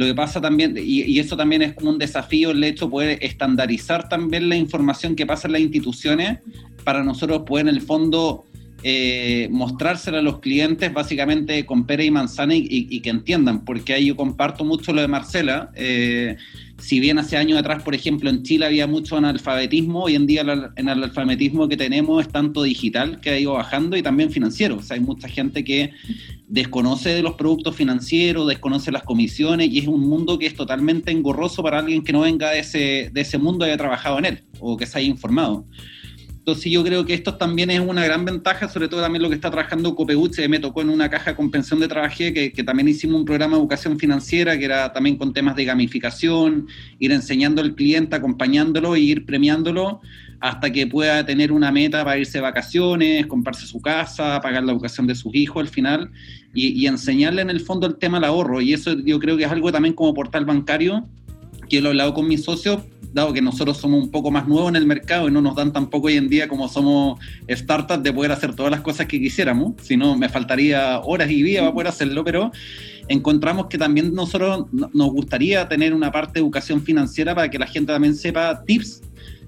[0.00, 3.18] lo que pasa también, y, eso también es como un desafío, el hecho de poder
[3.20, 6.38] estandarizar también la información que pasa en las instituciones
[6.84, 8.46] para nosotros poder en el fondo
[8.82, 14.06] eh, mostrársela a los clientes básicamente con pera y manzana y, que entiendan, porque ahí
[14.06, 15.70] yo comparto mucho lo de Marcela.
[15.74, 16.38] Eh,
[16.80, 20.42] si bien hace años atrás, por ejemplo, en Chile había mucho analfabetismo, hoy en día
[20.42, 24.76] el analfabetismo que tenemos es tanto digital que ha ido bajando y también financiero.
[24.76, 25.92] O sea, hay mucha gente que
[26.48, 31.10] desconoce de los productos financieros, desconoce las comisiones y es un mundo que es totalmente
[31.12, 34.24] engorroso para alguien que no venga de ese, de ese mundo y haya trabajado en
[34.24, 35.66] él o que se haya informado.
[36.40, 39.34] Entonces yo creo que esto también es una gran ventaja, sobre todo también lo que
[39.34, 43.20] está trabajando Copeuche, me tocó en una caja con pensión de trabajé, que, también hicimos
[43.20, 46.66] un programa de educación financiera, que era también con temas de gamificación,
[46.98, 50.00] ir enseñando al cliente, acompañándolo e ir premiándolo
[50.40, 54.72] hasta que pueda tener una meta para irse de vacaciones, comprarse su casa, pagar la
[54.72, 56.10] educación de sus hijos al final,
[56.54, 58.62] y, y enseñarle en el fondo el tema del ahorro.
[58.62, 61.06] Y eso yo creo que es algo también como portal bancario,
[61.68, 62.80] que lo he hablado con mis socios,
[63.12, 65.72] dado que nosotros somos un poco más nuevos en el mercado y no nos dan
[65.72, 67.18] tampoco hoy en día como somos
[67.48, 71.42] startups de poder hacer todas las cosas que quisiéramos, si no me faltaría horas y
[71.42, 72.50] días para poder hacerlo, pero
[73.08, 77.66] encontramos que también nosotros nos gustaría tener una parte de educación financiera para que la
[77.66, 79.02] gente también sepa tips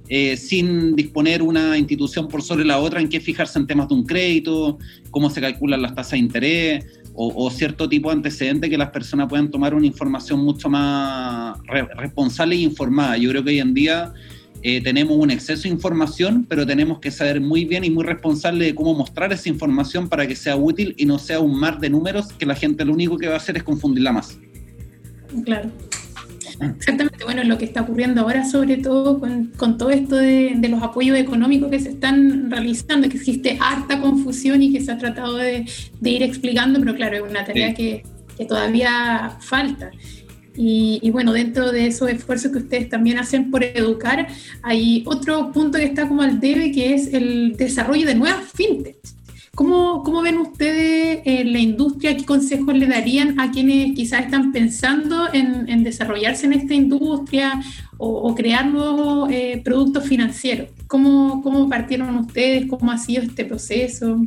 [0.09, 3.95] eh, sin disponer una institución por sobre la otra en qué fijarse en temas de
[3.95, 4.79] un crédito,
[5.11, 9.29] cómo se calculan las tasas de interés, o, cierto tipo de antecedente que las personas
[9.29, 11.59] puedan tomar una información mucho más
[11.97, 13.17] responsable e informada.
[13.17, 14.13] Yo creo que hoy en día
[14.63, 18.67] eh, tenemos un exceso de información, pero tenemos que saber muy bien y muy responsable
[18.67, 21.91] de cómo mostrar esa información para que sea útil y no sea un mar de
[21.91, 24.39] números que la gente lo único que va a hacer es confundirla más.
[25.45, 25.71] Claro.
[26.61, 30.69] Exactamente, bueno, lo que está ocurriendo ahora, sobre todo con, con todo esto de, de,
[30.69, 34.99] los apoyos económicos que se están realizando, que existe harta confusión y que se ha
[34.99, 35.67] tratado de,
[36.01, 38.05] de ir explicando, pero claro, es una tarea que,
[38.37, 39.91] que, todavía falta.
[40.55, 44.29] Y, y, bueno, dentro de esos esfuerzos que ustedes también hacen por educar,
[44.63, 49.15] hay otro punto que está como al debe, que es el desarrollo de nuevas fintechs
[49.55, 52.17] ¿Cómo, cómo ven ustedes eh, la industria?
[52.17, 57.61] ¿Qué consejos le darían a quienes quizás están pensando en, desarrollarse en esta industria
[57.99, 60.69] o, crear nuevos eh, productos financieros?
[60.87, 62.67] ¿Cómo, ¿Cómo partieron ustedes?
[62.67, 64.23] ¿Cómo ha sido este proceso?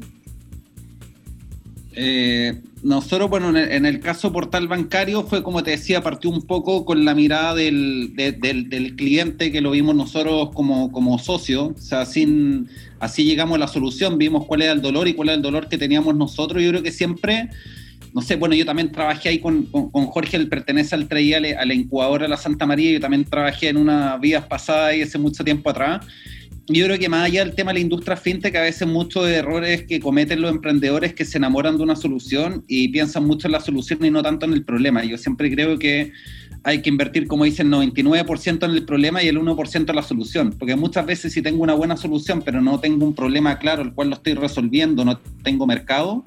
[1.98, 6.84] Eh, nosotros, bueno, en el, caso portal bancario fue como te decía, partió un poco
[6.84, 12.02] con la mirada del, del, cliente que lo vimos nosotros como, como socio, o sea,
[12.02, 15.70] así llegamos a la solución, vimos cuál era el dolor y cuál era el dolor
[15.70, 16.62] que teníamos nosotros.
[16.62, 17.50] Yo creo que siempre,
[18.14, 21.66] no sé, bueno, yo también trabajé ahí con, con, Jorge, él pertenece al TRI, a
[21.66, 25.18] la incubadora de la Santa María, yo también trabajé en una vida pasada y hace
[25.18, 26.06] mucho tiempo atrás
[26.68, 29.86] yo creo que más allá del tema de la industria fintech, a veces muchos errores
[29.86, 33.60] que cometen los emprendedores que se enamoran de una solución y piensan mucho en la
[33.60, 35.04] solución y no tanto en el problema.
[35.04, 36.12] Yo siempre creo que
[36.64, 40.56] hay que invertir, como dicen, 99% en el problema y el 1% en la solución.
[40.58, 43.94] Porque muchas veces si tengo una buena solución, pero no tengo un problema claro, el
[43.94, 46.26] cual lo estoy resolviendo, no tengo mercado,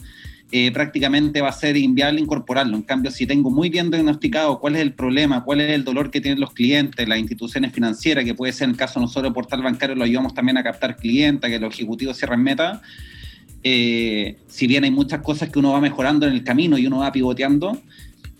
[0.50, 2.74] eh, prácticamente va a ser inviable incorporarlo.
[2.74, 6.10] En cambio, si tengo muy bien diagnosticado cuál es el problema, cuál es el dolor
[6.10, 9.62] que tienen los clientes, las instituciones financieras, que puede ser en el caso nosotros, Portal
[9.62, 12.80] Bancario, lo ayudamos también a captar clientes, que los ejecutivos cierren meta.
[13.62, 17.00] Eh, si bien hay muchas cosas que uno va mejorando en el camino y uno
[17.00, 17.78] va pivoteando,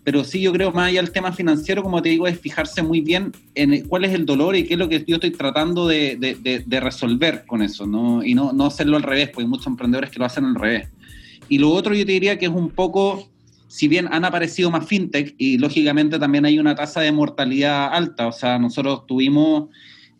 [0.03, 3.03] pero sí yo creo más allá del tema financiero, como te digo, es fijarse muy
[3.03, 6.17] bien en cuál es el dolor y qué es lo que yo estoy tratando de,
[6.17, 8.25] de resolver con eso, ¿no?
[8.25, 10.89] y no, no hacerlo al revés, porque hay muchos emprendedores que lo hacen al revés.
[11.49, 13.29] Y lo otro yo te diría que es un poco,
[13.69, 18.27] si bien han aparecido más fintech y lógicamente también hay una tasa de mortalidad alta,
[18.27, 19.69] o sea, nosotros tuvimos,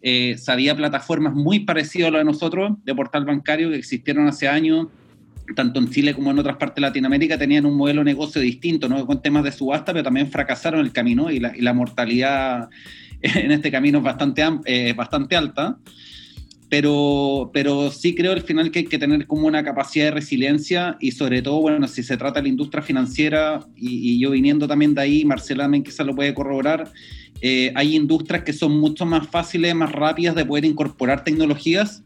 [0.01, 4.49] eh, sabía plataformas muy parecidas a lo de nosotros, de portal bancario, que existieron hace
[4.49, 4.87] años,
[5.55, 8.89] tanto en Chile como en otras partes de Latinoamérica, tenían un modelo de negocio distinto,
[8.89, 9.07] ¿no?
[9.07, 12.69] con temas de subasta, pero también fracasaron el camino y la, y la mortalidad
[13.23, 15.79] en este camino es bastante, eh, bastante alta
[16.69, 20.97] pero, pero sí creo al final que hay que tener como una capacidad de resiliencia
[21.01, 24.95] y sobre todo, bueno, si se trata de la industria financiera y, yo viniendo también
[24.95, 26.91] de ahí, Marcela también quizás lo puede corroborar,
[27.41, 32.03] eh, hay industrias que son mucho más fáciles, más rápidas de poder incorporar tecnologías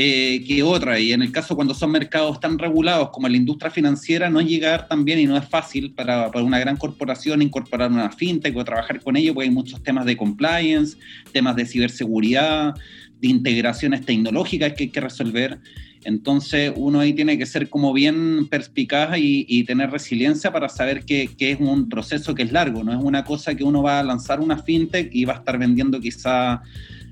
[0.00, 1.00] eh, que otras.
[1.00, 4.86] Y en el caso cuando son mercados tan regulados como la industria financiera, no llegar
[4.86, 8.64] tan bien y no es fácil para, para, una gran corporación incorporar una fintech o
[8.64, 10.96] trabajar con ello, porque hay muchos temas de compliance,
[11.32, 12.74] temas de ciberseguridad,
[13.20, 15.58] de integraciones tecnológicas que hay que resolver.
[16.04, 21.30] Entonces uno ahí tiene que ser como bien perspicaz y, tener resiliencia para saber que,
[21.38, 24.40] es un proceso que es largo, no es una cosa que uno va a lanzar
[24.40, 26.62] una fintech y va a estar vendiendo quizá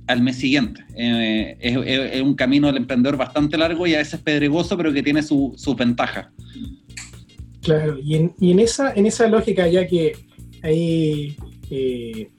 [0.06, 0.84] al mes siguiente.
[0.94, 5.22] Eh, es, un camino del emprendedor bastante largo y a veces pedregoso, pero que tiene
[5.22, 6.28] sus su ventajas.
[7.62, 10.12] Claro, y en, esa, en esa lógica, ya que
[10.62, 11.36] ahí,
[11.68, 12.30] eh,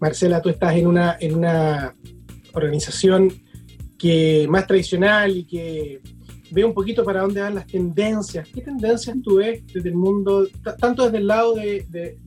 [0.00, 1.94] Marcela, tú estás en una, en una
[2.52, 3.32] organización
[3.98, 6.00] que más tradicional y que
[6.50, 8.48] ve un poquito para dónde van las tendencias.
[8.52, 10.46] ¿Qué tendencias tú ves desde el mundo,
[10.78, 12.18] tanto desde el lado de,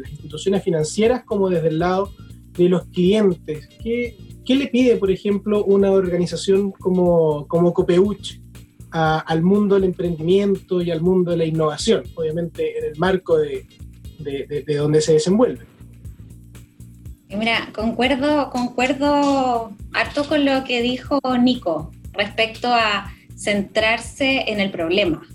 [0.00, 2.10] las instituciones financieras como desde el lado
[2.54, 3.68] de los clientes?
[3.82, 4.16] ¿Qué,
[4.46, 8.40] le pide, por ejemplo, una organización como, como Copeuch
[8.90, 12.02] al mundo del emprendimiento y al mundo de la innovación?
[12.14, 13.66] Obviamente en el marco de,
[14.18, 15.77] de donde se desenvuelve.
[17.28, 25.26] Mira, concuerdo, concuerdo harto con lo que dijo Nico respecto a centrarse en el problema.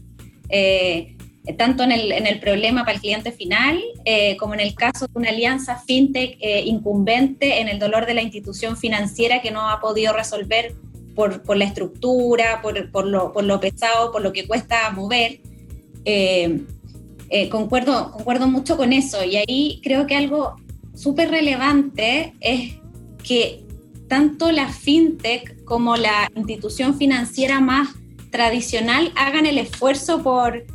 [0.49, 1.15] Eh,
[1.57, 5.29] tanto en el, problema para el cliente final, eh, como en el caso de una
[5.29, 10.13] alianza fintech eh, incumbente en el dolor de la institución financiera que no ha podido
[10.13, 10.73] resolver
[11.15, 15.41] por, la estructura, por, lo, por, lo, pesado, por lo que cuesta mover.
[17.51, 20.55] concuerdo, concuerdo mucho con eso y ahí creo que algo
[20.93, 22.75] súper relevante es
[23.23, 23.63] que
[24.07, 27.89] tanto la fintech como la institución financiera más
[28.29, 30.65] tradicional hagan el esfuerzo por,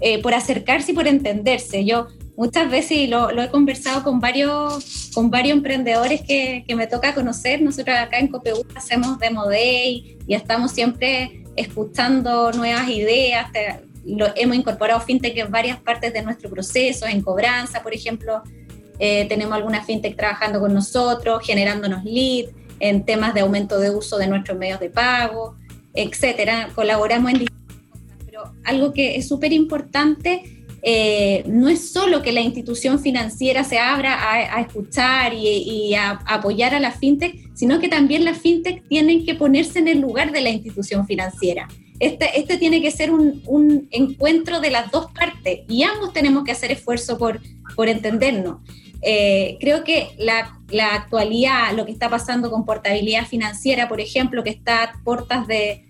[0.00, 1.84] eh, por acercarse y por entenderse.
[1.84, 7.62] Yo muchas veces, lo, he conversado con varios, con varios emprendedores que, me toca conocer,
[7.62, 13.46] nosotros acá en COPEU hacemos Demo Day y estamos siempre escuchando nuevas ideas.
[14.36, 18.42] Hemos incorporado fintech en varias partes de nuestro proceso, en cobranza, por ejemplo,
[18.98, 24.18] eh, tenemos alguna fintech trabajando con nosotros, generándonos leads en temas de aumento de uso
[24.18, 25.56] de nuestros medios de pago,
[25.94, 26.70] etcétera.
[26.74, 27.46] Colaboramos en
[28.26, 33.78] pero algo que es súper importante eh, no es solo que la institución financiera se
[33.78, 39.24] abra a, escuchar y, a, apoyar a la fintech, sino que también las fintech tienen
[39.24, 41.68] que ponerse en el lugar de la institución financiera.
[42.00, 46.44] Este, este tiene que ser un, un, encuentro de las dos partes y ambos tenemos
[46.44, 47.40] que hacer esfuerzo por,
[47.74, 48.58] por entendernos.
[49.04, 50.58] Eh, creo que la,
[50.92, 55.84] actualidad, lo que está pasando con portabilidad financiera, por ejemplo, que está a puertas de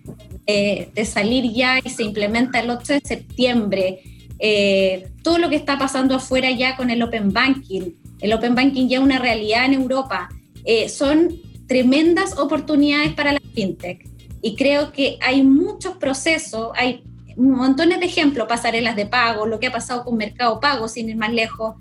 [0.47, 4.01] eh, de salir ya y se implementa el 8 de septiembre,
[4.37, 8.87] eh, todo lo que está pasando afuera ya con el Open Banking, el Open Banking
[8.87, 10.29] ya una realidad en Europa,
[10.63, 14.07] eh, son tremendas oportunidades para la fintech.
[14.43, 17.03] Y creo que hay muchos procesos, hay
[17.35, 21.15] montones de ejemplos, pasarelas de pago, lo que ha pasado con Mercado Pago, sin ir
[21.15, 21.73] más lejos,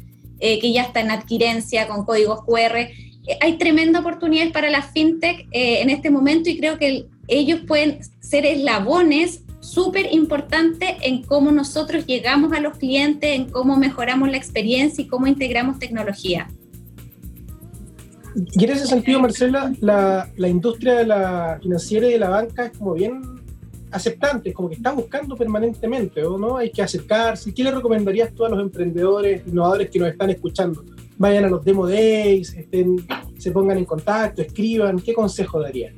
[0.61, 2.88] que ya está en adquirencia con códigos QR.
[3.40, 8.45] hay tremendas oportunidades para la fintech en este momento y creo que ellos pueden ser
[8.45, 15.03] eslabones súper importantes en cómo nosotros llegamos a los clientes, en cómo mejoramos la experiencia
[15.03, 16.49] y cómo integramos tecnología.
[18.34, 22.66] Y en ese sentido, Marcela, la, la industria de la financiera y de la banca
[22.66, 23.43] es como bien
[23.95, 26.57] aceptante, como que está buscando permanentemente, ¿o no?
[26.57, 27.55] Hay que acercarse.
[27.55, 30.84] ¿Qué le recomendarías tú a los emprendedores, innovadores que nos están escuchando?
[31.16, 33.07] Vayan a los demo days, estén,
[33.38, 34.99] se pongan en contacto, escriban.
[34.99, 35.95] ¿Qué consejo darías?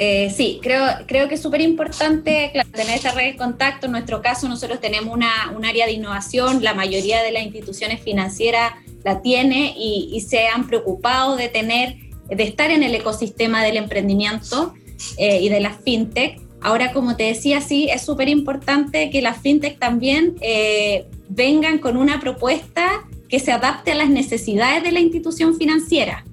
[0.00, 3.86] Eh, sí, creo, creo que es súper importante tener esa red de contacto.
[3.86, 8.00] En nuestro caso, nosotros tenemos una, un área de innovación, la mayoría de las instituciones
[8.00, 11.96] financieras la tiene y, se han preocupado de tener,
[12.28, 14.74] de estar en el ecosistema del emprendimiento
[15.16, 16.47] eh, y de las fintech.
[16.60, 21.96] Ahora, como te decía, sí, es súper importante que las fintech también eh, vengan con
[21.96, 26.24] una propuesta que se adapte a las necesidades de la institución financiera.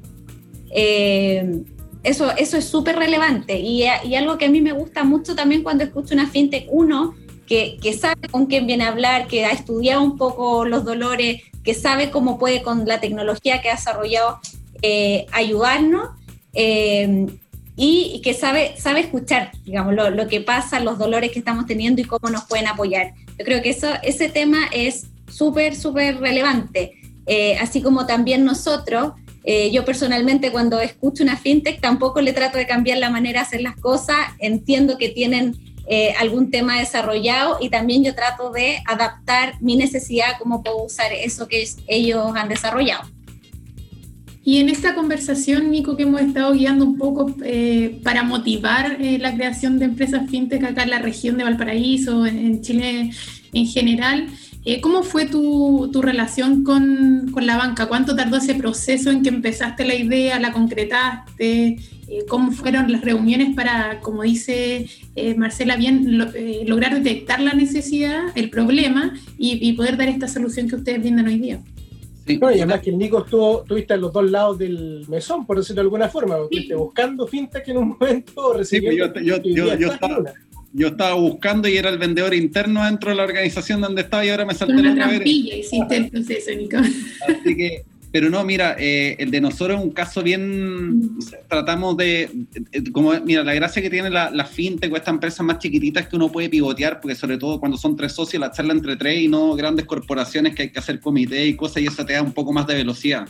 [2.05, 5.83] Eso, eso es súper relevante y, algo que a mí me gusta mucho también cuando
[5.83, 7.15] escucho una fintech, uno,
[7.47, 11.73] que, sabe con quién viene a hablar, que ha estudiado un poco los dolores, que
[11.73, 14.39] sabe cómo puede con la tecnología que ha desarrollado
[14.83, 16.09] eh, ayudarnos
[16.53, 17.25] eh,
[17.75, 22.05] y, que sabe, sabe escuchar, digamos, lo, que pasa, los dolores que estamos teniendo y
[22.05, 23.13] cómo nos pueden apoyar.
[23.37, 26.93] Yo creo que eso, ese tema es súper, súper relevante.
[27.27, 29.13] Eh, así como también nosotros
[29.47, 33.45] eh, yo personalmente cuando escucho una fintech tampoco le trato de cambiar la manera de
[33.45, 35.55] hacer las cosas, entiendo que tienen
[35.87, 41.13] eh, algún tema desarrollado y también yo trato de adaptar mi necesidad, cómo puedo usar
[41.13, 43.07] eso que ellos han desarrollado.
[44.45, 49.33] Y en esta conversación, Nico, que hemos estado guiando un poco eh, para motivar la
[49.33, 53.09] creación de empresas fintech acá en la región de Valparaíso, en Chile
[53.53, 54.27] en general,
[54.67, 57.85] eh, ¿Cómo fue tu, tu relación con, con, la banca?
[57.85, 61.77] ¿Cuánto tardó ese proceso en que empezaste la idea, la concretaste?
[62.07, 66.17] Eh, ¿Cómo fueron las reuniones para, como dice eh, Marcela, bien
[66.65, 71.37] lograr detectar la necesidad, el problema y, poder dar esta solución que ustedes brindan hoy
[71.37, 71.59] día?
[72.25, 72.39] Sí.
[72.41, 75.85] y además que Nico estuvo, estuviste en los dos lados del mesón, por decirlo de
[75.85, 79.13] alguna forma, estuviste buscando fintech en un momento, recibiendo...
[79.13, 80.23] Sí, yo, yo, yo, estaba,
[80.73, 84.29] yo estaba buscando y era el vendedor interno dentro de la organización donde estaba y
[84.29, 86.77] ahora me salté la trampilla hiciste el proceso, Nico.
[86.77, 87.85] Así que,
[88.15, 91.19] pero no, mira, eh, el de nosotros es un caso bien, mm.
[91.49, 92.29] tratamos de,
[92.93, 96.09] como, mira, la gracia que tiene la, la fintech o estas empresas más chiquititas es
[96.09, 99.19] que uno puede pivotear, porque sobre todo cuando son tres socios, la charla entre tres
[99.19, 102.21] y no grandes corporaciones que hay que hacer comité y cosas y eso te da
[102.21, 103.27] un poco más de velocidad.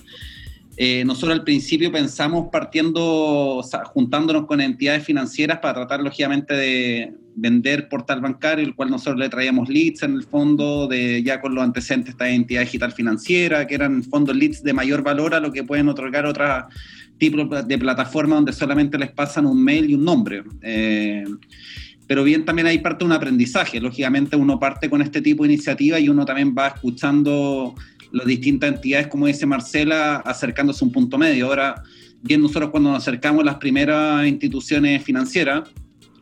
[0.77, 7.87] Eh, nosotros al principio pensamos partiendo, juntándonos con entidades financieras para tratar lógicamente de vender
[7.87, 11.63] portal bancario, el cual nosotros le traíamos leads en el fondo, de ya con los
[11.63, 15.51] antecedentes de esta entidad digital financiera, que eran fondos leads de mayor valor a lo
[15.51, 16.65] que pueden otorgar otras
[17.17, 20.43] tipos de plataformas donde solamente les pasan un mail y un nombre.
[20.61, 21.25] Eh,
[22.07, 23.79] pero bien también hay parte de un aprendizaje.
[23.79, 27.73] Lógicamente uno parte con este tipo de iniciativa y uno también va escuchando
[28.11, 31.47] las distintas entidades, como dice Marcela, acercándose a un punto medio.
[31.47, 31.83] Ahora,
[32.21, 35.69] bien nosotros cuando nos acercamos a las primeras instituciones financieras,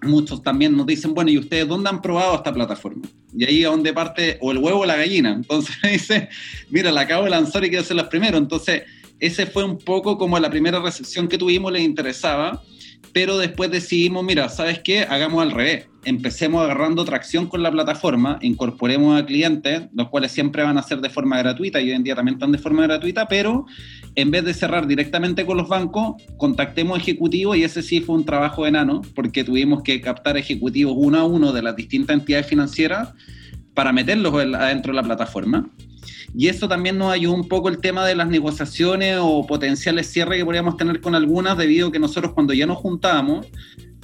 [0.01, 3.07] muchos también nos dicen, bueno, ¿y ustedes dónde han probado esta plataforma?
[3.35, 5.33] Y ahí es donde parte o el huevo o la gallina.
[5.33, 6.29] Entonces dice,
[6.69, 8.39] mira, la acabo de lanzar y quiero ser los primeros.
[8.39, 8.83] Entonces,
[9.19, 12.61] ese fue un poco como la primera recepción que tuvimos, les interesaba
[13.11, 15.01] pero después decidimos, mira, ¿sabes qué?
[15.01, 15.87] Hagamos al revés.
[16.05, 20.99] Empecemos agarrando tracción con la plataforma, incorporemos a clientes, los cuales siempre van a ser
[20.99, 23.65] de forma gratuita y hoy en día también están de forma gratuita, pero
[24.15, 28.25] en vez de cerrar directamente con los bancos, contactemos ejecutivos y ese sí fue un
[28.25, 33.13] trabajo enano, porque tuvimos que captar ejecutivos uno a uno de las distintas entidades financieras
[33.73, 35.69] para meterlos adentro de la plataforma.
[36.35, 40.39] Y eso también nos ayudó un poco el tema de las negociaciones o potenciales cierres
[40.39, 43.47] que podríamos tener con algunas, debido a que nosotros cuando ya nos juntábamos,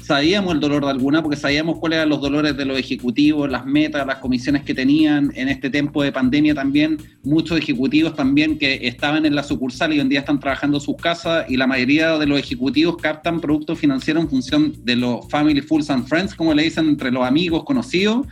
[0.09, 3.65] sabíamos el dolor de alguna, porque sabíamos cuáles eran los dolores de los ejecutivos, las
[3.65, 5.31] metas, las comisiones que tenían.
[5.35, 9.97] En este tiempo de pandemia también, muchos ejecutivos también que estaban en la sucursal y
[9.97, 13.39] hoy en día están trabajando en sus casas y la mayoría de los ejecutivos captan
[13.39, 17.23] productos financieros en función de los family, fools and friends, como le dicen, entre los
[17.23, 18.25] amigos, conocidos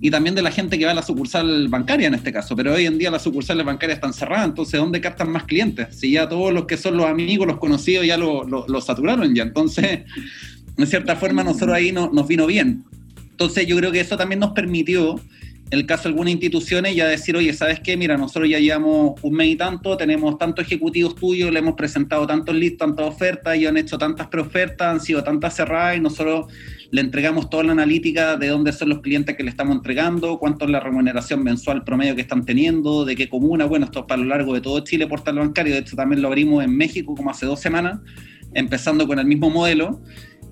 [0.00, 2.54] y también de la gente que va a la sucursal bancaria en este caso.
[2.54, 5.88] Pero hoy en día las sucursales bancarias están cerradas, entonces ¿dónde captan más clientes?
[5.96, 9.42] Si ya todos los que son los amigos, los conocidos, ya lo, lo, saturaron ya.
[9.42, 10.00] Entonces
[10.76, 12.84] en cierta forma nosotros ahí nos vino bien.
[13.30, 15.20] Entonces yo creo que eso también nos permitió
[15.70, 17.96] el caso de algunas instituciones ya decir, oye, ¿sabes qué?
[17.96, 22.26] Mira, nosotros ya llevamos un mes y tanto, tenemos tantos ejecutivos tuyos, le hemos presentado
[22.26, 26.46] tantos leads, tantas ofertas, y han hecho tantas preofertas, han sido tantas cerradas, y nosotros
[26.90, 30.64] le entregamos toda la analítica de dónde son los clientes que le estamos entregando, cuánto
[30.64, 34.22] es la remuneración mensual promedio que están teniendo, de qué comuna, bueno, esto es para
[34.22, 37.30] lo largo de todo Chile, portal bancario, de hecho también lo abrimos en México como
[37.30, 38.00] hace dos semanas,
[38.54, 40.00] empezando con el mismo modelo.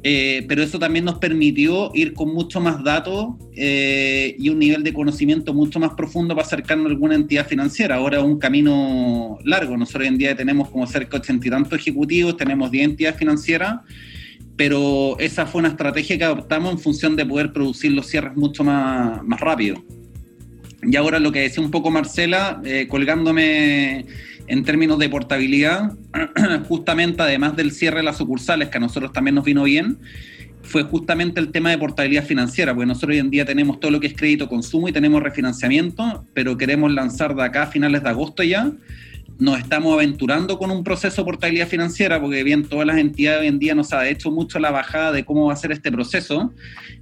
[0.08, 4.84] Eh, pero eso también nos permitió ir con mucho más datos eh, y un nivel
[4.84, 7.96] de conocimiento mucho más profundo para acercarnos a alguna entidad financiera.
[7.96, 9.76] Ahora es un camino largo.
[9.76, 13.18] Nosotros hoy en día tenemos como cerca de ochenta y tantos ejecutivos, tenemos 10 entidades
[13.18, 13.80] financieras,
[14.56, 18.62] pero esa fue una estrategia que adoptamos en función de poder producir los cierres mucho
[18.62, 19.82] más, más rápido.
[20.84, 24.06] Y ahora lo que decía un poco Marcela, eh, colgándome
[24.48, 25.92] en términos de portabilidad,
[26.68, 29.98] justamente además del cierre de las sucursales, que a nosotros también nos vino bien,
[30.62, 34.00] fue justamente el tema de portabilidad financiera, porque nosotros hoy en día tenemos todo lo
[34.00, 38.08] que es crédito consumo y tenemos refinanciamiento, pero queremos lanzar de acá a finales de
[38.08, 38.72] agosto ya.
[39.38, 43.48] Nos estamos aventurando con un proceso de portabilidad financiera, porque bien todas las entidades hoy
[43.48, 46.54] en día nos ha hecho mucho la bajada de cómo va a ser este proceso,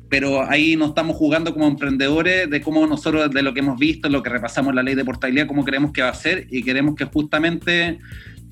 [0.09, 4.09] pero ahí nos estamos jugando como emprendedores de cómo nosotros, de lo que hemos visto,
[4.09, 6.97] lo que repasamos la ley de portabilidad, cómo creemos que va a ser y queremos
[6.97, 8.01] que justamente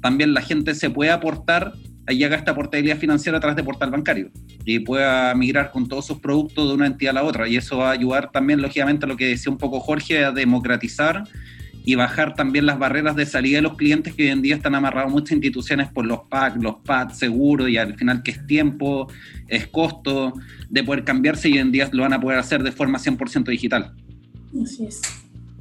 [0.01, 1.73] también la gente se pueda aportar
[2.09, 4.31] y haga esta portabilidad financiera a través de portal bancario
[4.65, 7.49] y pueda migrar con todos sus productos de una entidad a la otra.
[7.49, 10.31] Y eso va a ayudar también, lógicamente, a lo que decía un poco Jorge, a
[10.31, 11.25] democratizar
[11.85, 14.75] y bajar también las barreras de salida de los clientes que hoy en día están
[14.75, 19.09] amarrados muchas instituciones por los PAC, los PAD, seguro, y al final que es tiempo,
[19.49, 20.33] es costo
[20.69, 23.45] de poder cambiarse y hoy en día lo van a poder hacer de forma 100%
[23.45, 23.95] digital.
[24.63, 25.01] Así es.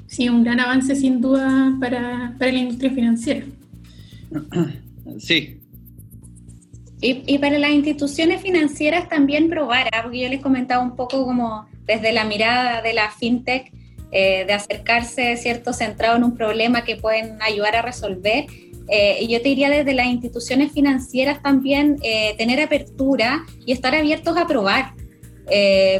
[0.07, 3.45] Sí, un gran avance sin duda para, para la industria financiera.
[5.17, 5.59] Sí.
[7.01, 10.03] Y, y, para las instituciones financieras también probar, ¿ah?
[10.03, 13.73] porque yo les comentaba un poco como desde la mirada de la fintech,
[14.13, 18.45] eh, de acercarse, ¿cierto?, centrado en un problema que pueden ayudar a resolver.
[18.89, 23.95] Eh, y yo te diría desde las instituciones financieras también eh, tener apertura y estar
[23.95, 24.93] abiertos a probar.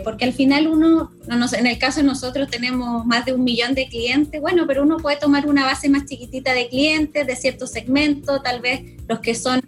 [0.04, 3.88] porque al final uno, en el caso de nosotros tenemos más de un millón de
[3.88, 8.42] clientes, bueno, pero uno puede tomar una base más chiquitita de clientes de cierto segmento,
[8.42, 9.62] tal vez los que son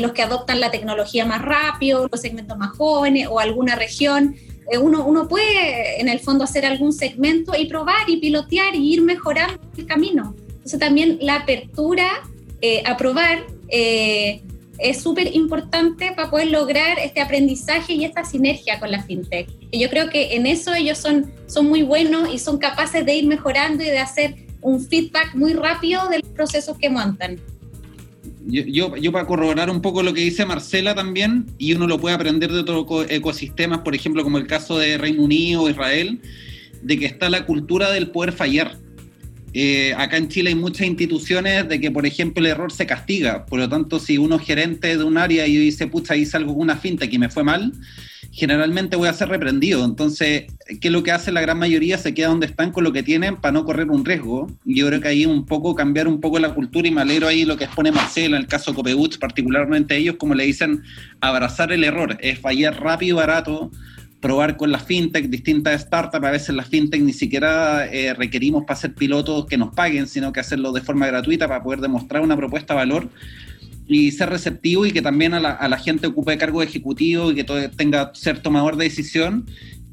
[0.00, 4.36] los que adoptan la tecnología más rápido, los segmentos más jóvenes o alguna región.
[4.70, 8.94] Eh, uno, uno puede en el fondo hacer algún segmento y probar y pilotear y
[8.94, 10.34] ir mejorando el camino.
[10.48, 12.08] Entonces también la apertura
[12.60, 14.42] eh, a probar eh,
[14.78, 19.48] es súper importante para poder lograr este aprendizaje y esta sinergia con la fintech.
[19.70, 23.14] Y yo creo que en eso ellos son, son muy buenos y son capaces de
[23.14, 27.40] ir mejorando y de hacer un feedback muy rápido de los procesos que montan
[28.46, 32.14] yo, yo, para corroborar un poco lo que dice Marcela también, y uno lo puede
[32.14, 36.20] aprender de otros ecosistemas, por ejemplo, como el caso de Reino Unido o Israel,
[36.82, 38.78] de que está la cultura del poder fallar.
[39.54, 43.44] Eh, acá en Chile hay muchas instituciones de que, por ejemplo, el error se castiga.
[43.44, 46.54] Por lo tanto, si uno es gerente de un área y dice, pucha, hice algo
[46.54, 47.72] con una finta que me fue mal,
[48.30, 49.84] generalmente voy a ser reprendido.
[49.84, 50.44] Entonces,
[50.80, 51.98] ¿qué es lo que hace la gran mayoría?
[51.98, 54.50] Se queda donde están con lo que tienen para no correr un riesgo.
[54.64, 57.44] Yo creo que ahí un poco cambiar un poco la cultura y me alegro ahí
[57.44, 60.82] lo que expone Marcela en el caso Copeuch, particularmente ellos, como le dicen,
[61.20, 63.70] abrazar el error, es fallar rápido y barato,
[64.22, 68.78] probar con las fintech, distintas startups, a veces las fintech ni siquiera eh, requerimos para
[68.78, 72.36] ser pilotos que nos paguen, sino que hacerlo de forma gratuita para poder demostrar una
[72.36, 73.08] propuesta de valor
[73.88, 77.34] y ser receptivo y que también a la, a la gente ocupe cargo ejecutivo y
[77.34, 79.44] que todo, tenga ser tomador de decisión,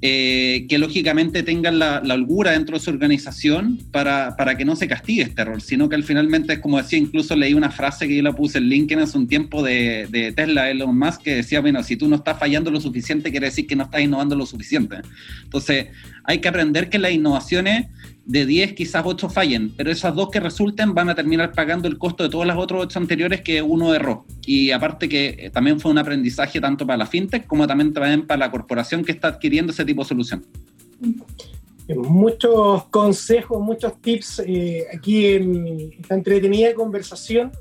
[0.01, 4.87] eh, que lógicamente tengan la, holgura dentro de su organización para, para, que no se
[4.87, 8.15] castigue este error, sino que al finalmente es como decía, incluso leí una frase que
[8.15, 11.59] yo la puse en LinkedIn hace un tiempo de, de Tesla, Elon Musk, que decía,
[11.59, 14.45] bueno, si tú no estás fallando lo suficiente, quiere decir que no estás innovando lo
[14.45, 14.97] suficiente.
[15.43, 15.87] Entonces,
[16.23, 17.87] hay que aprender que las innovaciones
[18.29, 21.97] de 10 quizás 8 fallen, pero esas dos que resulten van a terminar pagando el
[21.97, 24.23] costo de todas las otras 8 anteriores que uno erró.
[24.45, 28.37] Y aparte que eh, también fue un aprendizaje tanto para la fintech como también, para
[28.37, 30.45] la corporación que está adquiriendo ese tipo de solución.
[31.87, 37.51] Muchos consejos, muchos tips eh, aquí en esta entretenida conversación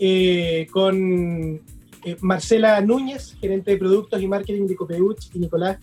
[0.00, 1.60] eh, con
[2.22, 5.78] Marcela Núñez, gerente de productos y marketing de Copeuch, y Nicolás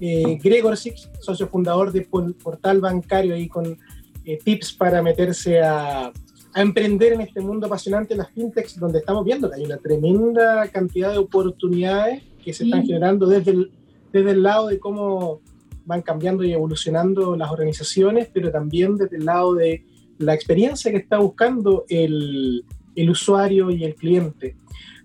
[0.00, 3.78] eh, Gregor Six, socio fundador de Portal Bancario, ahí con
[4.24, 6.12] eh, tips para meterse a,
[6.54, 11.12] emprender en este mundo apasionante, las fintechs, donde estamos viendo que hay una tremenda cantidad
[11.12, 13.70] de oportunidades que se están generando desde el,
[14.12, 15.42] desde el lado de cómo
[15.84, 19.84] van cambiando y evolucionando las organizaciones, pero también desde el lado de
[20.18, 22.64] la experiencia que está buscando el,
[22.96, 24.56] el usuario y el cliente.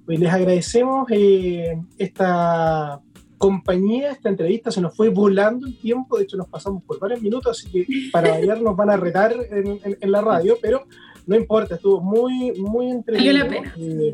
[0.08, 3.02] Hoy les agradecemos eh, esta
[3.38, 7.22] compañía, esta entrevista se nos fue volando el tiempo, de hecho nos pasamos por varios
[7.22, 10.86] minutos, así que para variar nos van a retar en, la radio, pero
[11.26, 13.34] no importa, estuvo muy, muy entretenido.
[13.34, 13.76] Valió la pena.
[13.78, 14.14] Eh,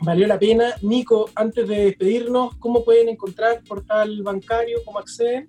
[0.00, 0.74] valió la pena.
[0.82, 4.78] Nico, antes de despedirnos, ¿cómo pueden encontrar portal bancario?
[4.84, 5.48] ¿Cómo acceden?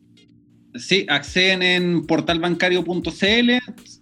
[0.75, 3.51] Sí, acceden en portalbancario.cl,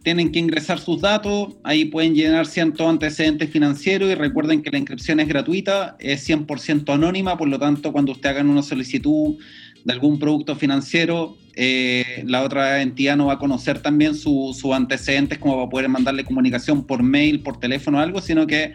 [0.05, 4.77] tienen que ingresar sus datos, ahí pueden llenar ciertos antecedentes financieros y recuerden que la
[4.77, 9.35] inscripción es gratuita, es 100% anónima, por lo tanto cuando usted hagan una solicitud
[9.83, 15.39] de algún producto financiero, eh, la otra entidad no va a conocer también sus antecedentes
[15.39, 18.73] como para poder mandarle comunicación por mail, por teléfono o algo, sino que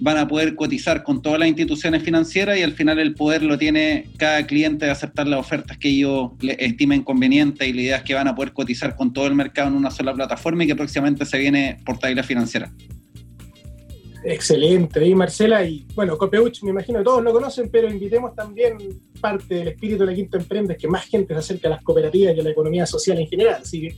[0.00, 3.58] van a poder cotizar con todas las instituciones financieras y al final el poder lo
[3.58, 8.02] tiene cada cliente de aceptar las ofertas que ellos estimen convenientes y la idea es
[8.02, 10.76] que van a poder cotizar con todo el mercado en una sola plataforma y que
[10.76, 12.72] próximamente se viene portabilidad financiera.
[14.22, 18.76] Excelente, y Marcela, y bueno, Copeuch me imagino que todos lo conocen, pero invitemos también
[19.18, 22.36] parte del espíritu de la Quinta Emprende, que más gente se acerque a las cooperativas
[22.36, 23.96] y a la economía social en general, así que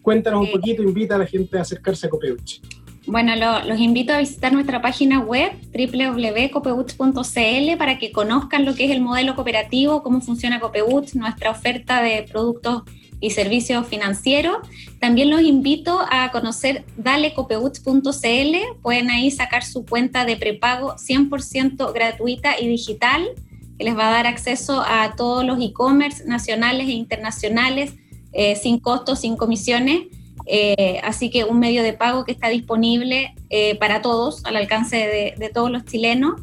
[0.00, 2.62] cuéntanos un poquito, invita a la gente a acercarse a Copeuch.
[3.08, 3.32] Bueno,
[3.64, 9.00] los invito a visitar nuestra página web www.copeuch.cl para que conozcan lo que es el
[9.00, 12.82] modelo cooperativo, cómo funciona Copeuch, nuestra oferta de productos
[13.18, 14.58] y servicios financieros.
[15.00, 22.60] También los invito a conocer dalecopeuch.cl, pueden ahí sacar su cuenta de prepago 100% gratuita
[22.60, 23.26] y digital,
[23.78, 27.94] que les va a dar acceso a todos los e-commerce nacionales e internacionales
[28.34, 30.08] eh, sin costos, sin comisiones
[30.48, 35.34] eh, así que un medio de pago que está disponible eh, para todos, al alcance
[35.36, 36.40] de, todos los chilenos.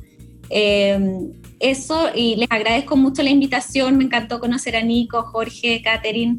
[0.50, 1.00] Eh,
[1.60, 6.38] eso, y les agradezco mucho la invitación, me encantó conocer a Nico, Jorge, Catherine.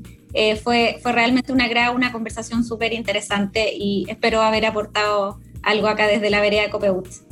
[0.63, 6.31] fue, fue realmente una, una conversación súper interesante y espero haber aportado algo acá desde
[6.31, 7.26] la vereda de Copeut.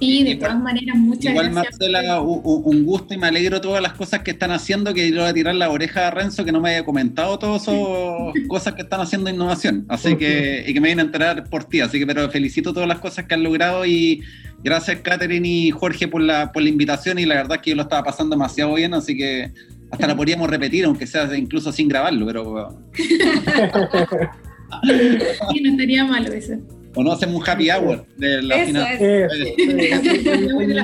[0.00, 4.20] Y de todas maneras, muchas igual, Marcela, un gusto y me alegro todas las cosas
[4.20, 6.70] que están haciendo, que yo voy a tirar la oreja a Renzo que no me
[6.70, 7.74] haya comentado todas esas
[8.48, 11.80] cosas que están haciendo innovación, así que, y que me vienen a enterar por ti,
[11.80, 14.22] así que pero felicito todas las cosas que han logrado y
[14.64, 17.18] gracias Catherine y Jorge por la, por la invitación.
[17.18, 19.52] Y la verdad es que yo lo estaba pasando demasiado bien, así que
[19.90, 22.78] hasta la podríamos repetir, aunque sea incluso sin grabarlo, pero...
[25.52, 26.54] sí, no estaría malo eso.
[26.96, 28.96] O no hacemos un happy hour de la final.
[29.00, 30.74] el,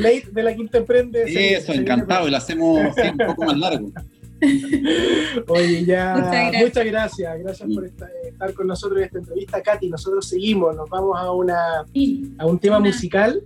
[0.00, 1.24] late de la quinta emprende.
[1.56, 3.90] Eso, encantado, y lo hacemos un poco más largo.
[5.48, 7.38] Oye, ya, muchas gracias.
[7.40, 9.88] Gracias, por estar, con nosotros en esta entrevista, Katy.
[9.88, 11.84] Nosotros seguimos, nos vamos a, una,
[12.38, 13.42] a un tema musical.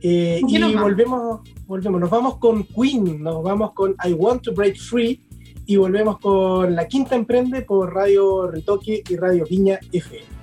[0.00, 4.76] Eh, y volvemos, volvemos, nos vamos con Queen, nos vamos con I Want to Break
[4.76, 5.20] Free
[5.66, 10.37] y volvemos con La Quinta Emprende por Radio Retoque y Radio Viña FM.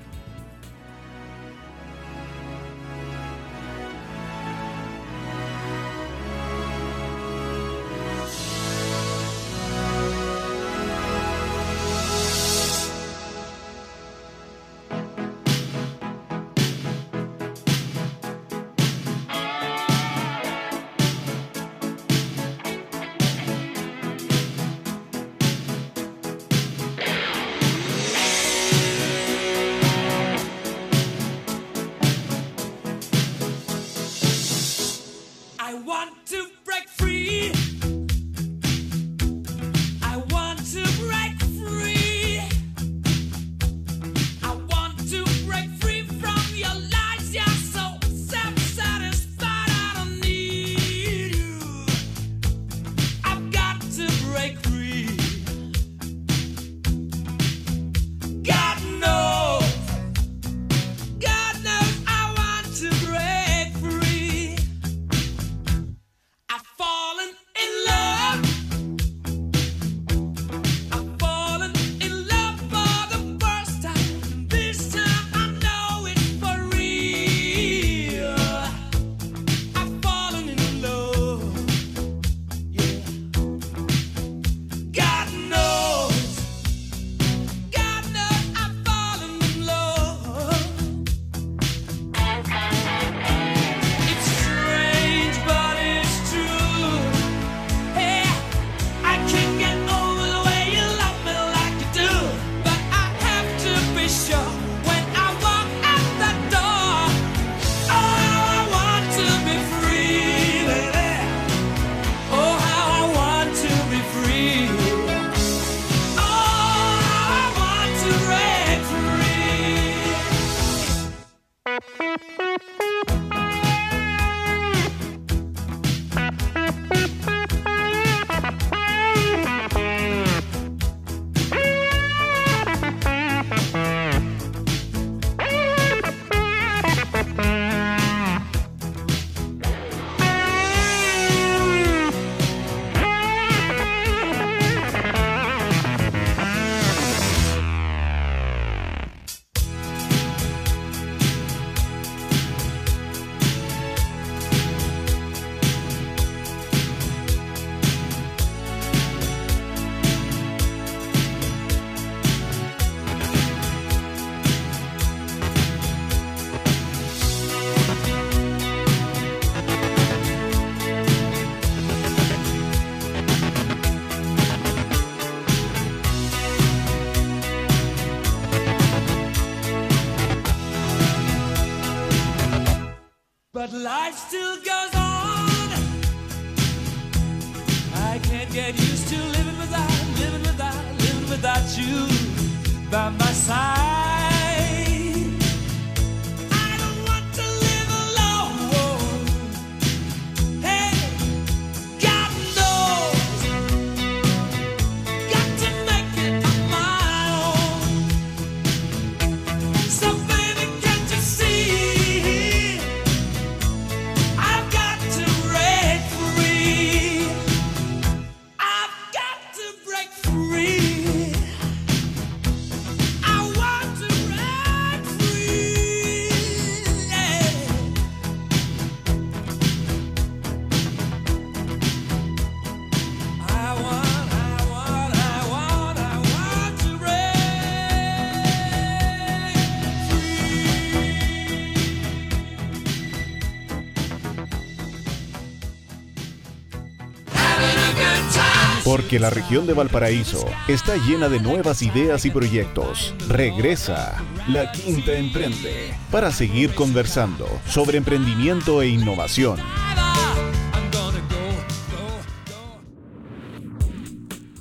[248.96, 253.14] Porque la región de Valparaíso está llena de nuevas ideas y proyectos.
[253.28, 259.60] Regresa La Quinta Emprende para seguir conversando sobre emprendimiento e innovación.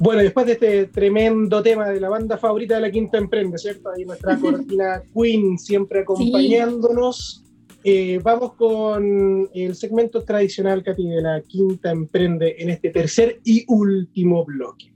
[0.01, 3.91] Bueno, después de este tremendo tema de la banda favorita de la Quinta Emprende, ¿cierto?
[3.97, 7.45] Ahí nuestra cortina Queen siempre acompañándonos.
[7.87, 13.63] Eh, vamos con el segmento tradicional, Katy, de la Quinta Emprende en este tercer y
[13.69, 14.91] último bloque.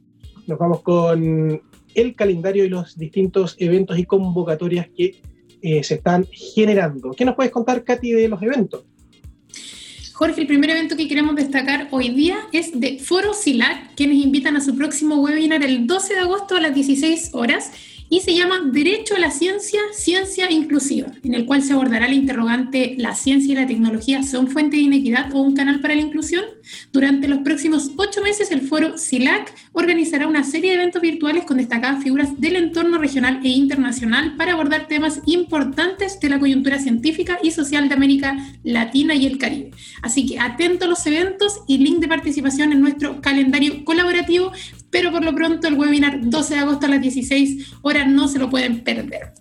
[0.47, 1.61] Nos vamos con
[1.95, 5.21] el calendario y los distintos eventos y convocatorias que
[5.61, 7.11] eh, se están generando.
[7.11, 8.87] ¿Qué nos puedes contar, Katy, de los eventos?
[10.15, 14.57] Jorge, el primer evento que queremos destacar hoy día es de Foro SILAC, quienes invitan
[14.57, 17.71] a su próximo webinar el 12 de agosto a las 16 horas
[18.11, 22.15] y se llama Derecho a la Ciencia, Ciencia Inclusiva, en el cual se abordará la
[22.15, 26.01] interrogante ¿La ciencia y la tecnología son fuente de inequidad o un canal para la
[26.01, 26.45] inclusión?
[26.93, 31.57] Durante los próximos ocho meses, el foro CILAC organizará una serie de eventos virtuales con
[31.57, 37.39] destacadas figuras del entorno regional e internacional para abordar temas importantes de la coyuntura científica
[37.43, 39.71] y social de América Latina y el Caribe.
[40.03, 44.53] Así que atento a los eventos y link de participación en nuestro calendario colaborativo
[44.91, 48.39] pero por lo pronto el webinar 12 de agosto a las 16 horas no se
[48.39, 49.33] lo pueden perder.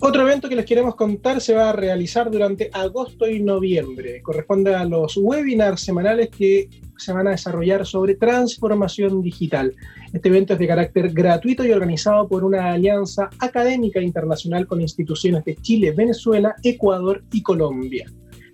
[0.00, 4.22] Otro evento que les queremos contar se va a realizar durante agosto y noviembre.
[4.22, 9.74] Corresponde a los webinars semanales que se van a desarrollar sobre transformación digital.
[10.12, 15.44] Este evento es de carácter gratuito y organizado por una alianza académica internacional con instituciones
[15.44, 18.06] de Chile, Venezuela, Ecuador y Colombia.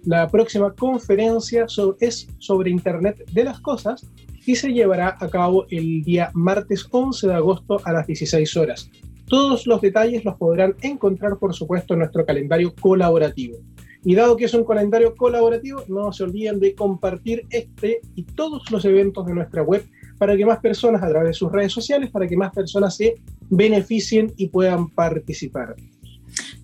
[0.04, 1.66] La próxima conferencia
[2.00, 4.06] es sobre Internet de las Cosas
[4.46, 8.90] y se llevará a cabo el día martes 11 de agosto a las 16 horas.
[9.26, 13.58] Todos los detalles los podrán encontrar, por supuesto, en nuestro calendario colaborativo.
[14.04, 18.70] Y dado que es un calendario colaborativo, no se olviden de compartir este y todos
[18.70, 19.86] los eventos de nuestra web
[20.18, 23.16] para que más personas a través de sus redes sociales, para que más personas se
[23.48, 25.74] beneficien y puedan participar.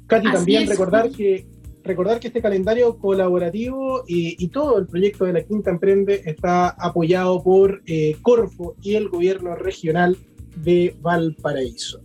[0.07, 1.47] Katy, también recordar que
[1.91, 7.43] recordar que este calendario colaborativo y, todo el proyecto de la Quinta Emprende está apoyado
[7.43, 10.17] por eh, Corfo y el gobierno regional
[10.57, 12.01] de Valparaíso.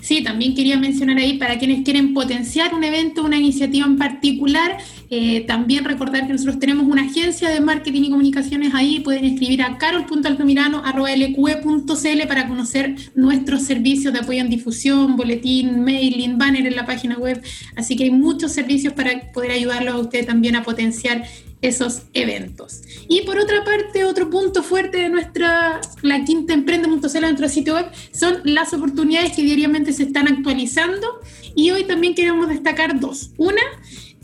[0.00, 4.78] Sí, también quería mencionar ahí para quienes quieren potenciar un evento, una iniciativa en particular,
[5.10, 9.62] eh, también recordar que nosotros tenemos una agencia de marketing y comunicaciones ahí, pueden escribir
[9.62, 16.86] a carol.altomirano.lq.cl para conocer nuestros servicios de apoyo en difusión, boletín, mailing, banner en la
[16.86, 17.42] página web,
[17.76, 21.24] así que hay muchos servicios para poder ayudarlos a ustedes también a potenciar
[21.62, 22.82] esos eventos.
[23.08, 27.86] Y por otra parte, otro punto fuerte de nuestra, la quinta emprende.cl, nuestro sitio web,
[28.12, 31.20] son las oportunidades que diariamente se están actualizando.
[31.54, 33.30] Y hoy también queremos destacar dos.
[33.36, 33.62] Una,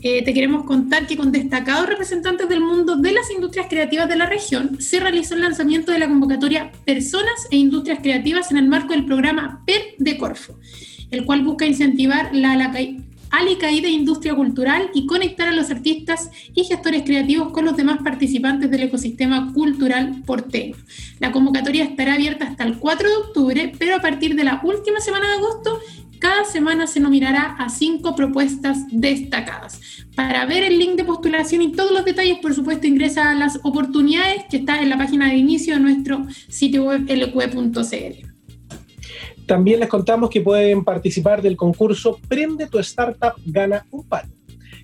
[0.03, 4.15] eh, te queremos contar que con destacados representantes del mundo de las industrias creativas de
[4.15, 8.67] la región se realizó el lanzamiento de la convocatoria Personas e Industrias Creativas en el
[8.67, 10.57] marco del programa PER de Corfo,
[11.11, 12.71] el cual busca incentivar la, la,
[13.31, 18.69] alicaída industria cultural y conectar a los artistas y gestores creativos con los demás participantes
[18.69, 20.75] del ecosistema cultural porteño.
[21.19, 24.99] La convocatoria estará abierta hasta el 4 de octubre, pero a partir de la última
[24.99, 25.79] semana de agosto
[26.21, 29.79] cada semana se nominará a cinco propuestas destacadas.
[30.15, 33.59] Para ver el link de postulación y todos los detalles, por supuesto, ingresa a las
[33.63, 38.30] oportunidades que está en la página de inicio de nuestro sitio web lq.cl.
[39.45, 44.31] También les contamos que pueden participar del concurso Prende tu Startup Gana un Palo,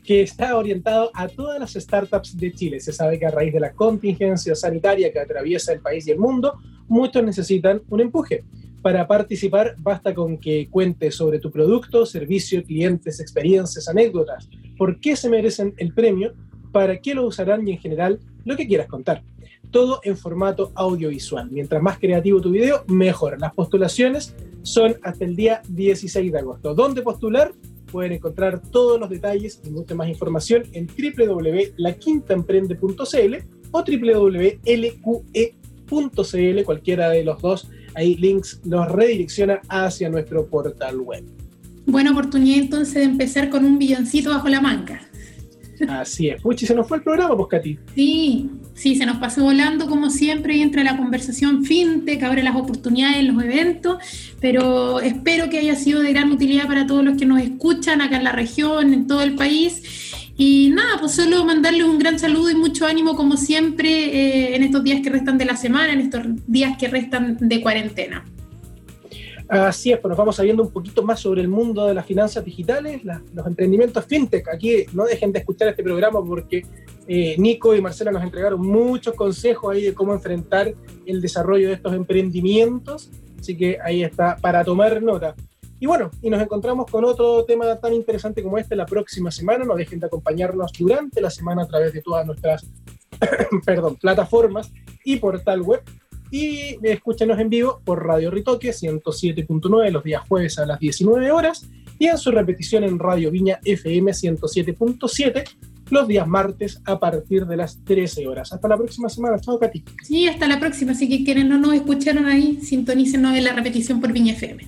[0.04, 2.80] que está orientado a todas las startups de Chile.
[2.80, 6.20] Se sabe que a raíz de la contingencia sanitaria que atraviesa el país y el
[6.20, 8.44] mundo, muchos necesitan un empuje.
[8.82, 15.16] Para participar basta con que cuentes sobre tu producto, servicio, clientes, experiencias, anécdotas, por qué
[15.16, 16.34] se merecen el premio,
[16.72, 19.24] para qué lo usarán y en general lo que quieras contar.
[19.72, 21.50] Todo en formato audiovisual.
[21.52, 23.40] Mientras más creativo tu video, mejor.
[23.40, 24.36] Las postulaciones
[24.68, 26.76] son hasta el día 16 de agosto.
[26.76, 27.54] ¿Dónde postular?
[27.92, 33.36] Pueden encontrar todos los detalles y mucha más información en www.laquintaemprende.cl
[33.72, 35.04] o www.lqe.cl,
[36.66, 37.70] cualquiera de los dos.
[37.96, 41.24] Ahí links los redirecciona hacia nuestro portal web.
[41.86, 45.07] Buena oportunidad entonces de empezar con un billoncito bajo la manga.
[45.88, 46.42] Así es.
[46.42, 47.78] Puchi, se nos fue el programa, pues, Katy.
[47.96, 52.56] Sí, sí, se nos pasó volando como siempre y entra la conversación fintech, abre las
[52.56, 53.98] oportunidades en los eventos,
[54.40, 58.18] pero espero que haya sido de gran utilidad para todos los que nos escuchan acá
[58.18, 59.84] en la región, en todo el país.
[60.40, 64.64] Y nada, pues solo mandarles un gran saludo y mucho ánimo como siempre eh, en
[64.64, 68.24] estos días que restan de la semana, en estos días que restan de cuarentena.
[69.50, 72.44] Así es, pues nos vamos sabiendo un poquito más sobre el mundo de las finanzas
[72.44, 74.48] digitales, los emprendimientos fintech.
[74.50, 76.66] Aquí no dejen de escuchar este programa porque
[77.08, 80.74] eh, Nico y Marcela nos entregaron muchos consejos ahí de cómo enfrentar
[81.06, 83.10] el desarrollo de estos emprendimientos.
[83.40, 85.34] Así que ahí está para tomar nota.
[85.80, 89.64] Y bueno, y nos encontramos con otro tema tan interesante como este la próxima semana.
[89.64, 92.66] No dejen de acompañarnos durante la semana a través de todas nuestras
[93.66, 94.72] perdón, plataformas
[95.06, 95.82] y portal web.
[96.32, 101.70] Y escúchenos en vivo por Radio Ritoque 107.9 los días jueves a las 19 horas
[102.00, 105.44] y en su repetición en Radio Viña FM 107.7
[105.90, 108.52] los días martes a partir de las 13 horas.
[108.52, 109.40] Hasta la próxima semana.
[109.40, 109.84] Chao, Katy.
[110.04, 114.02] Sí, hasta la próxima, así que quienes no nos escucharon ahí, sintonícenos en la repetición
[114.02, 114.68] por Viña FM.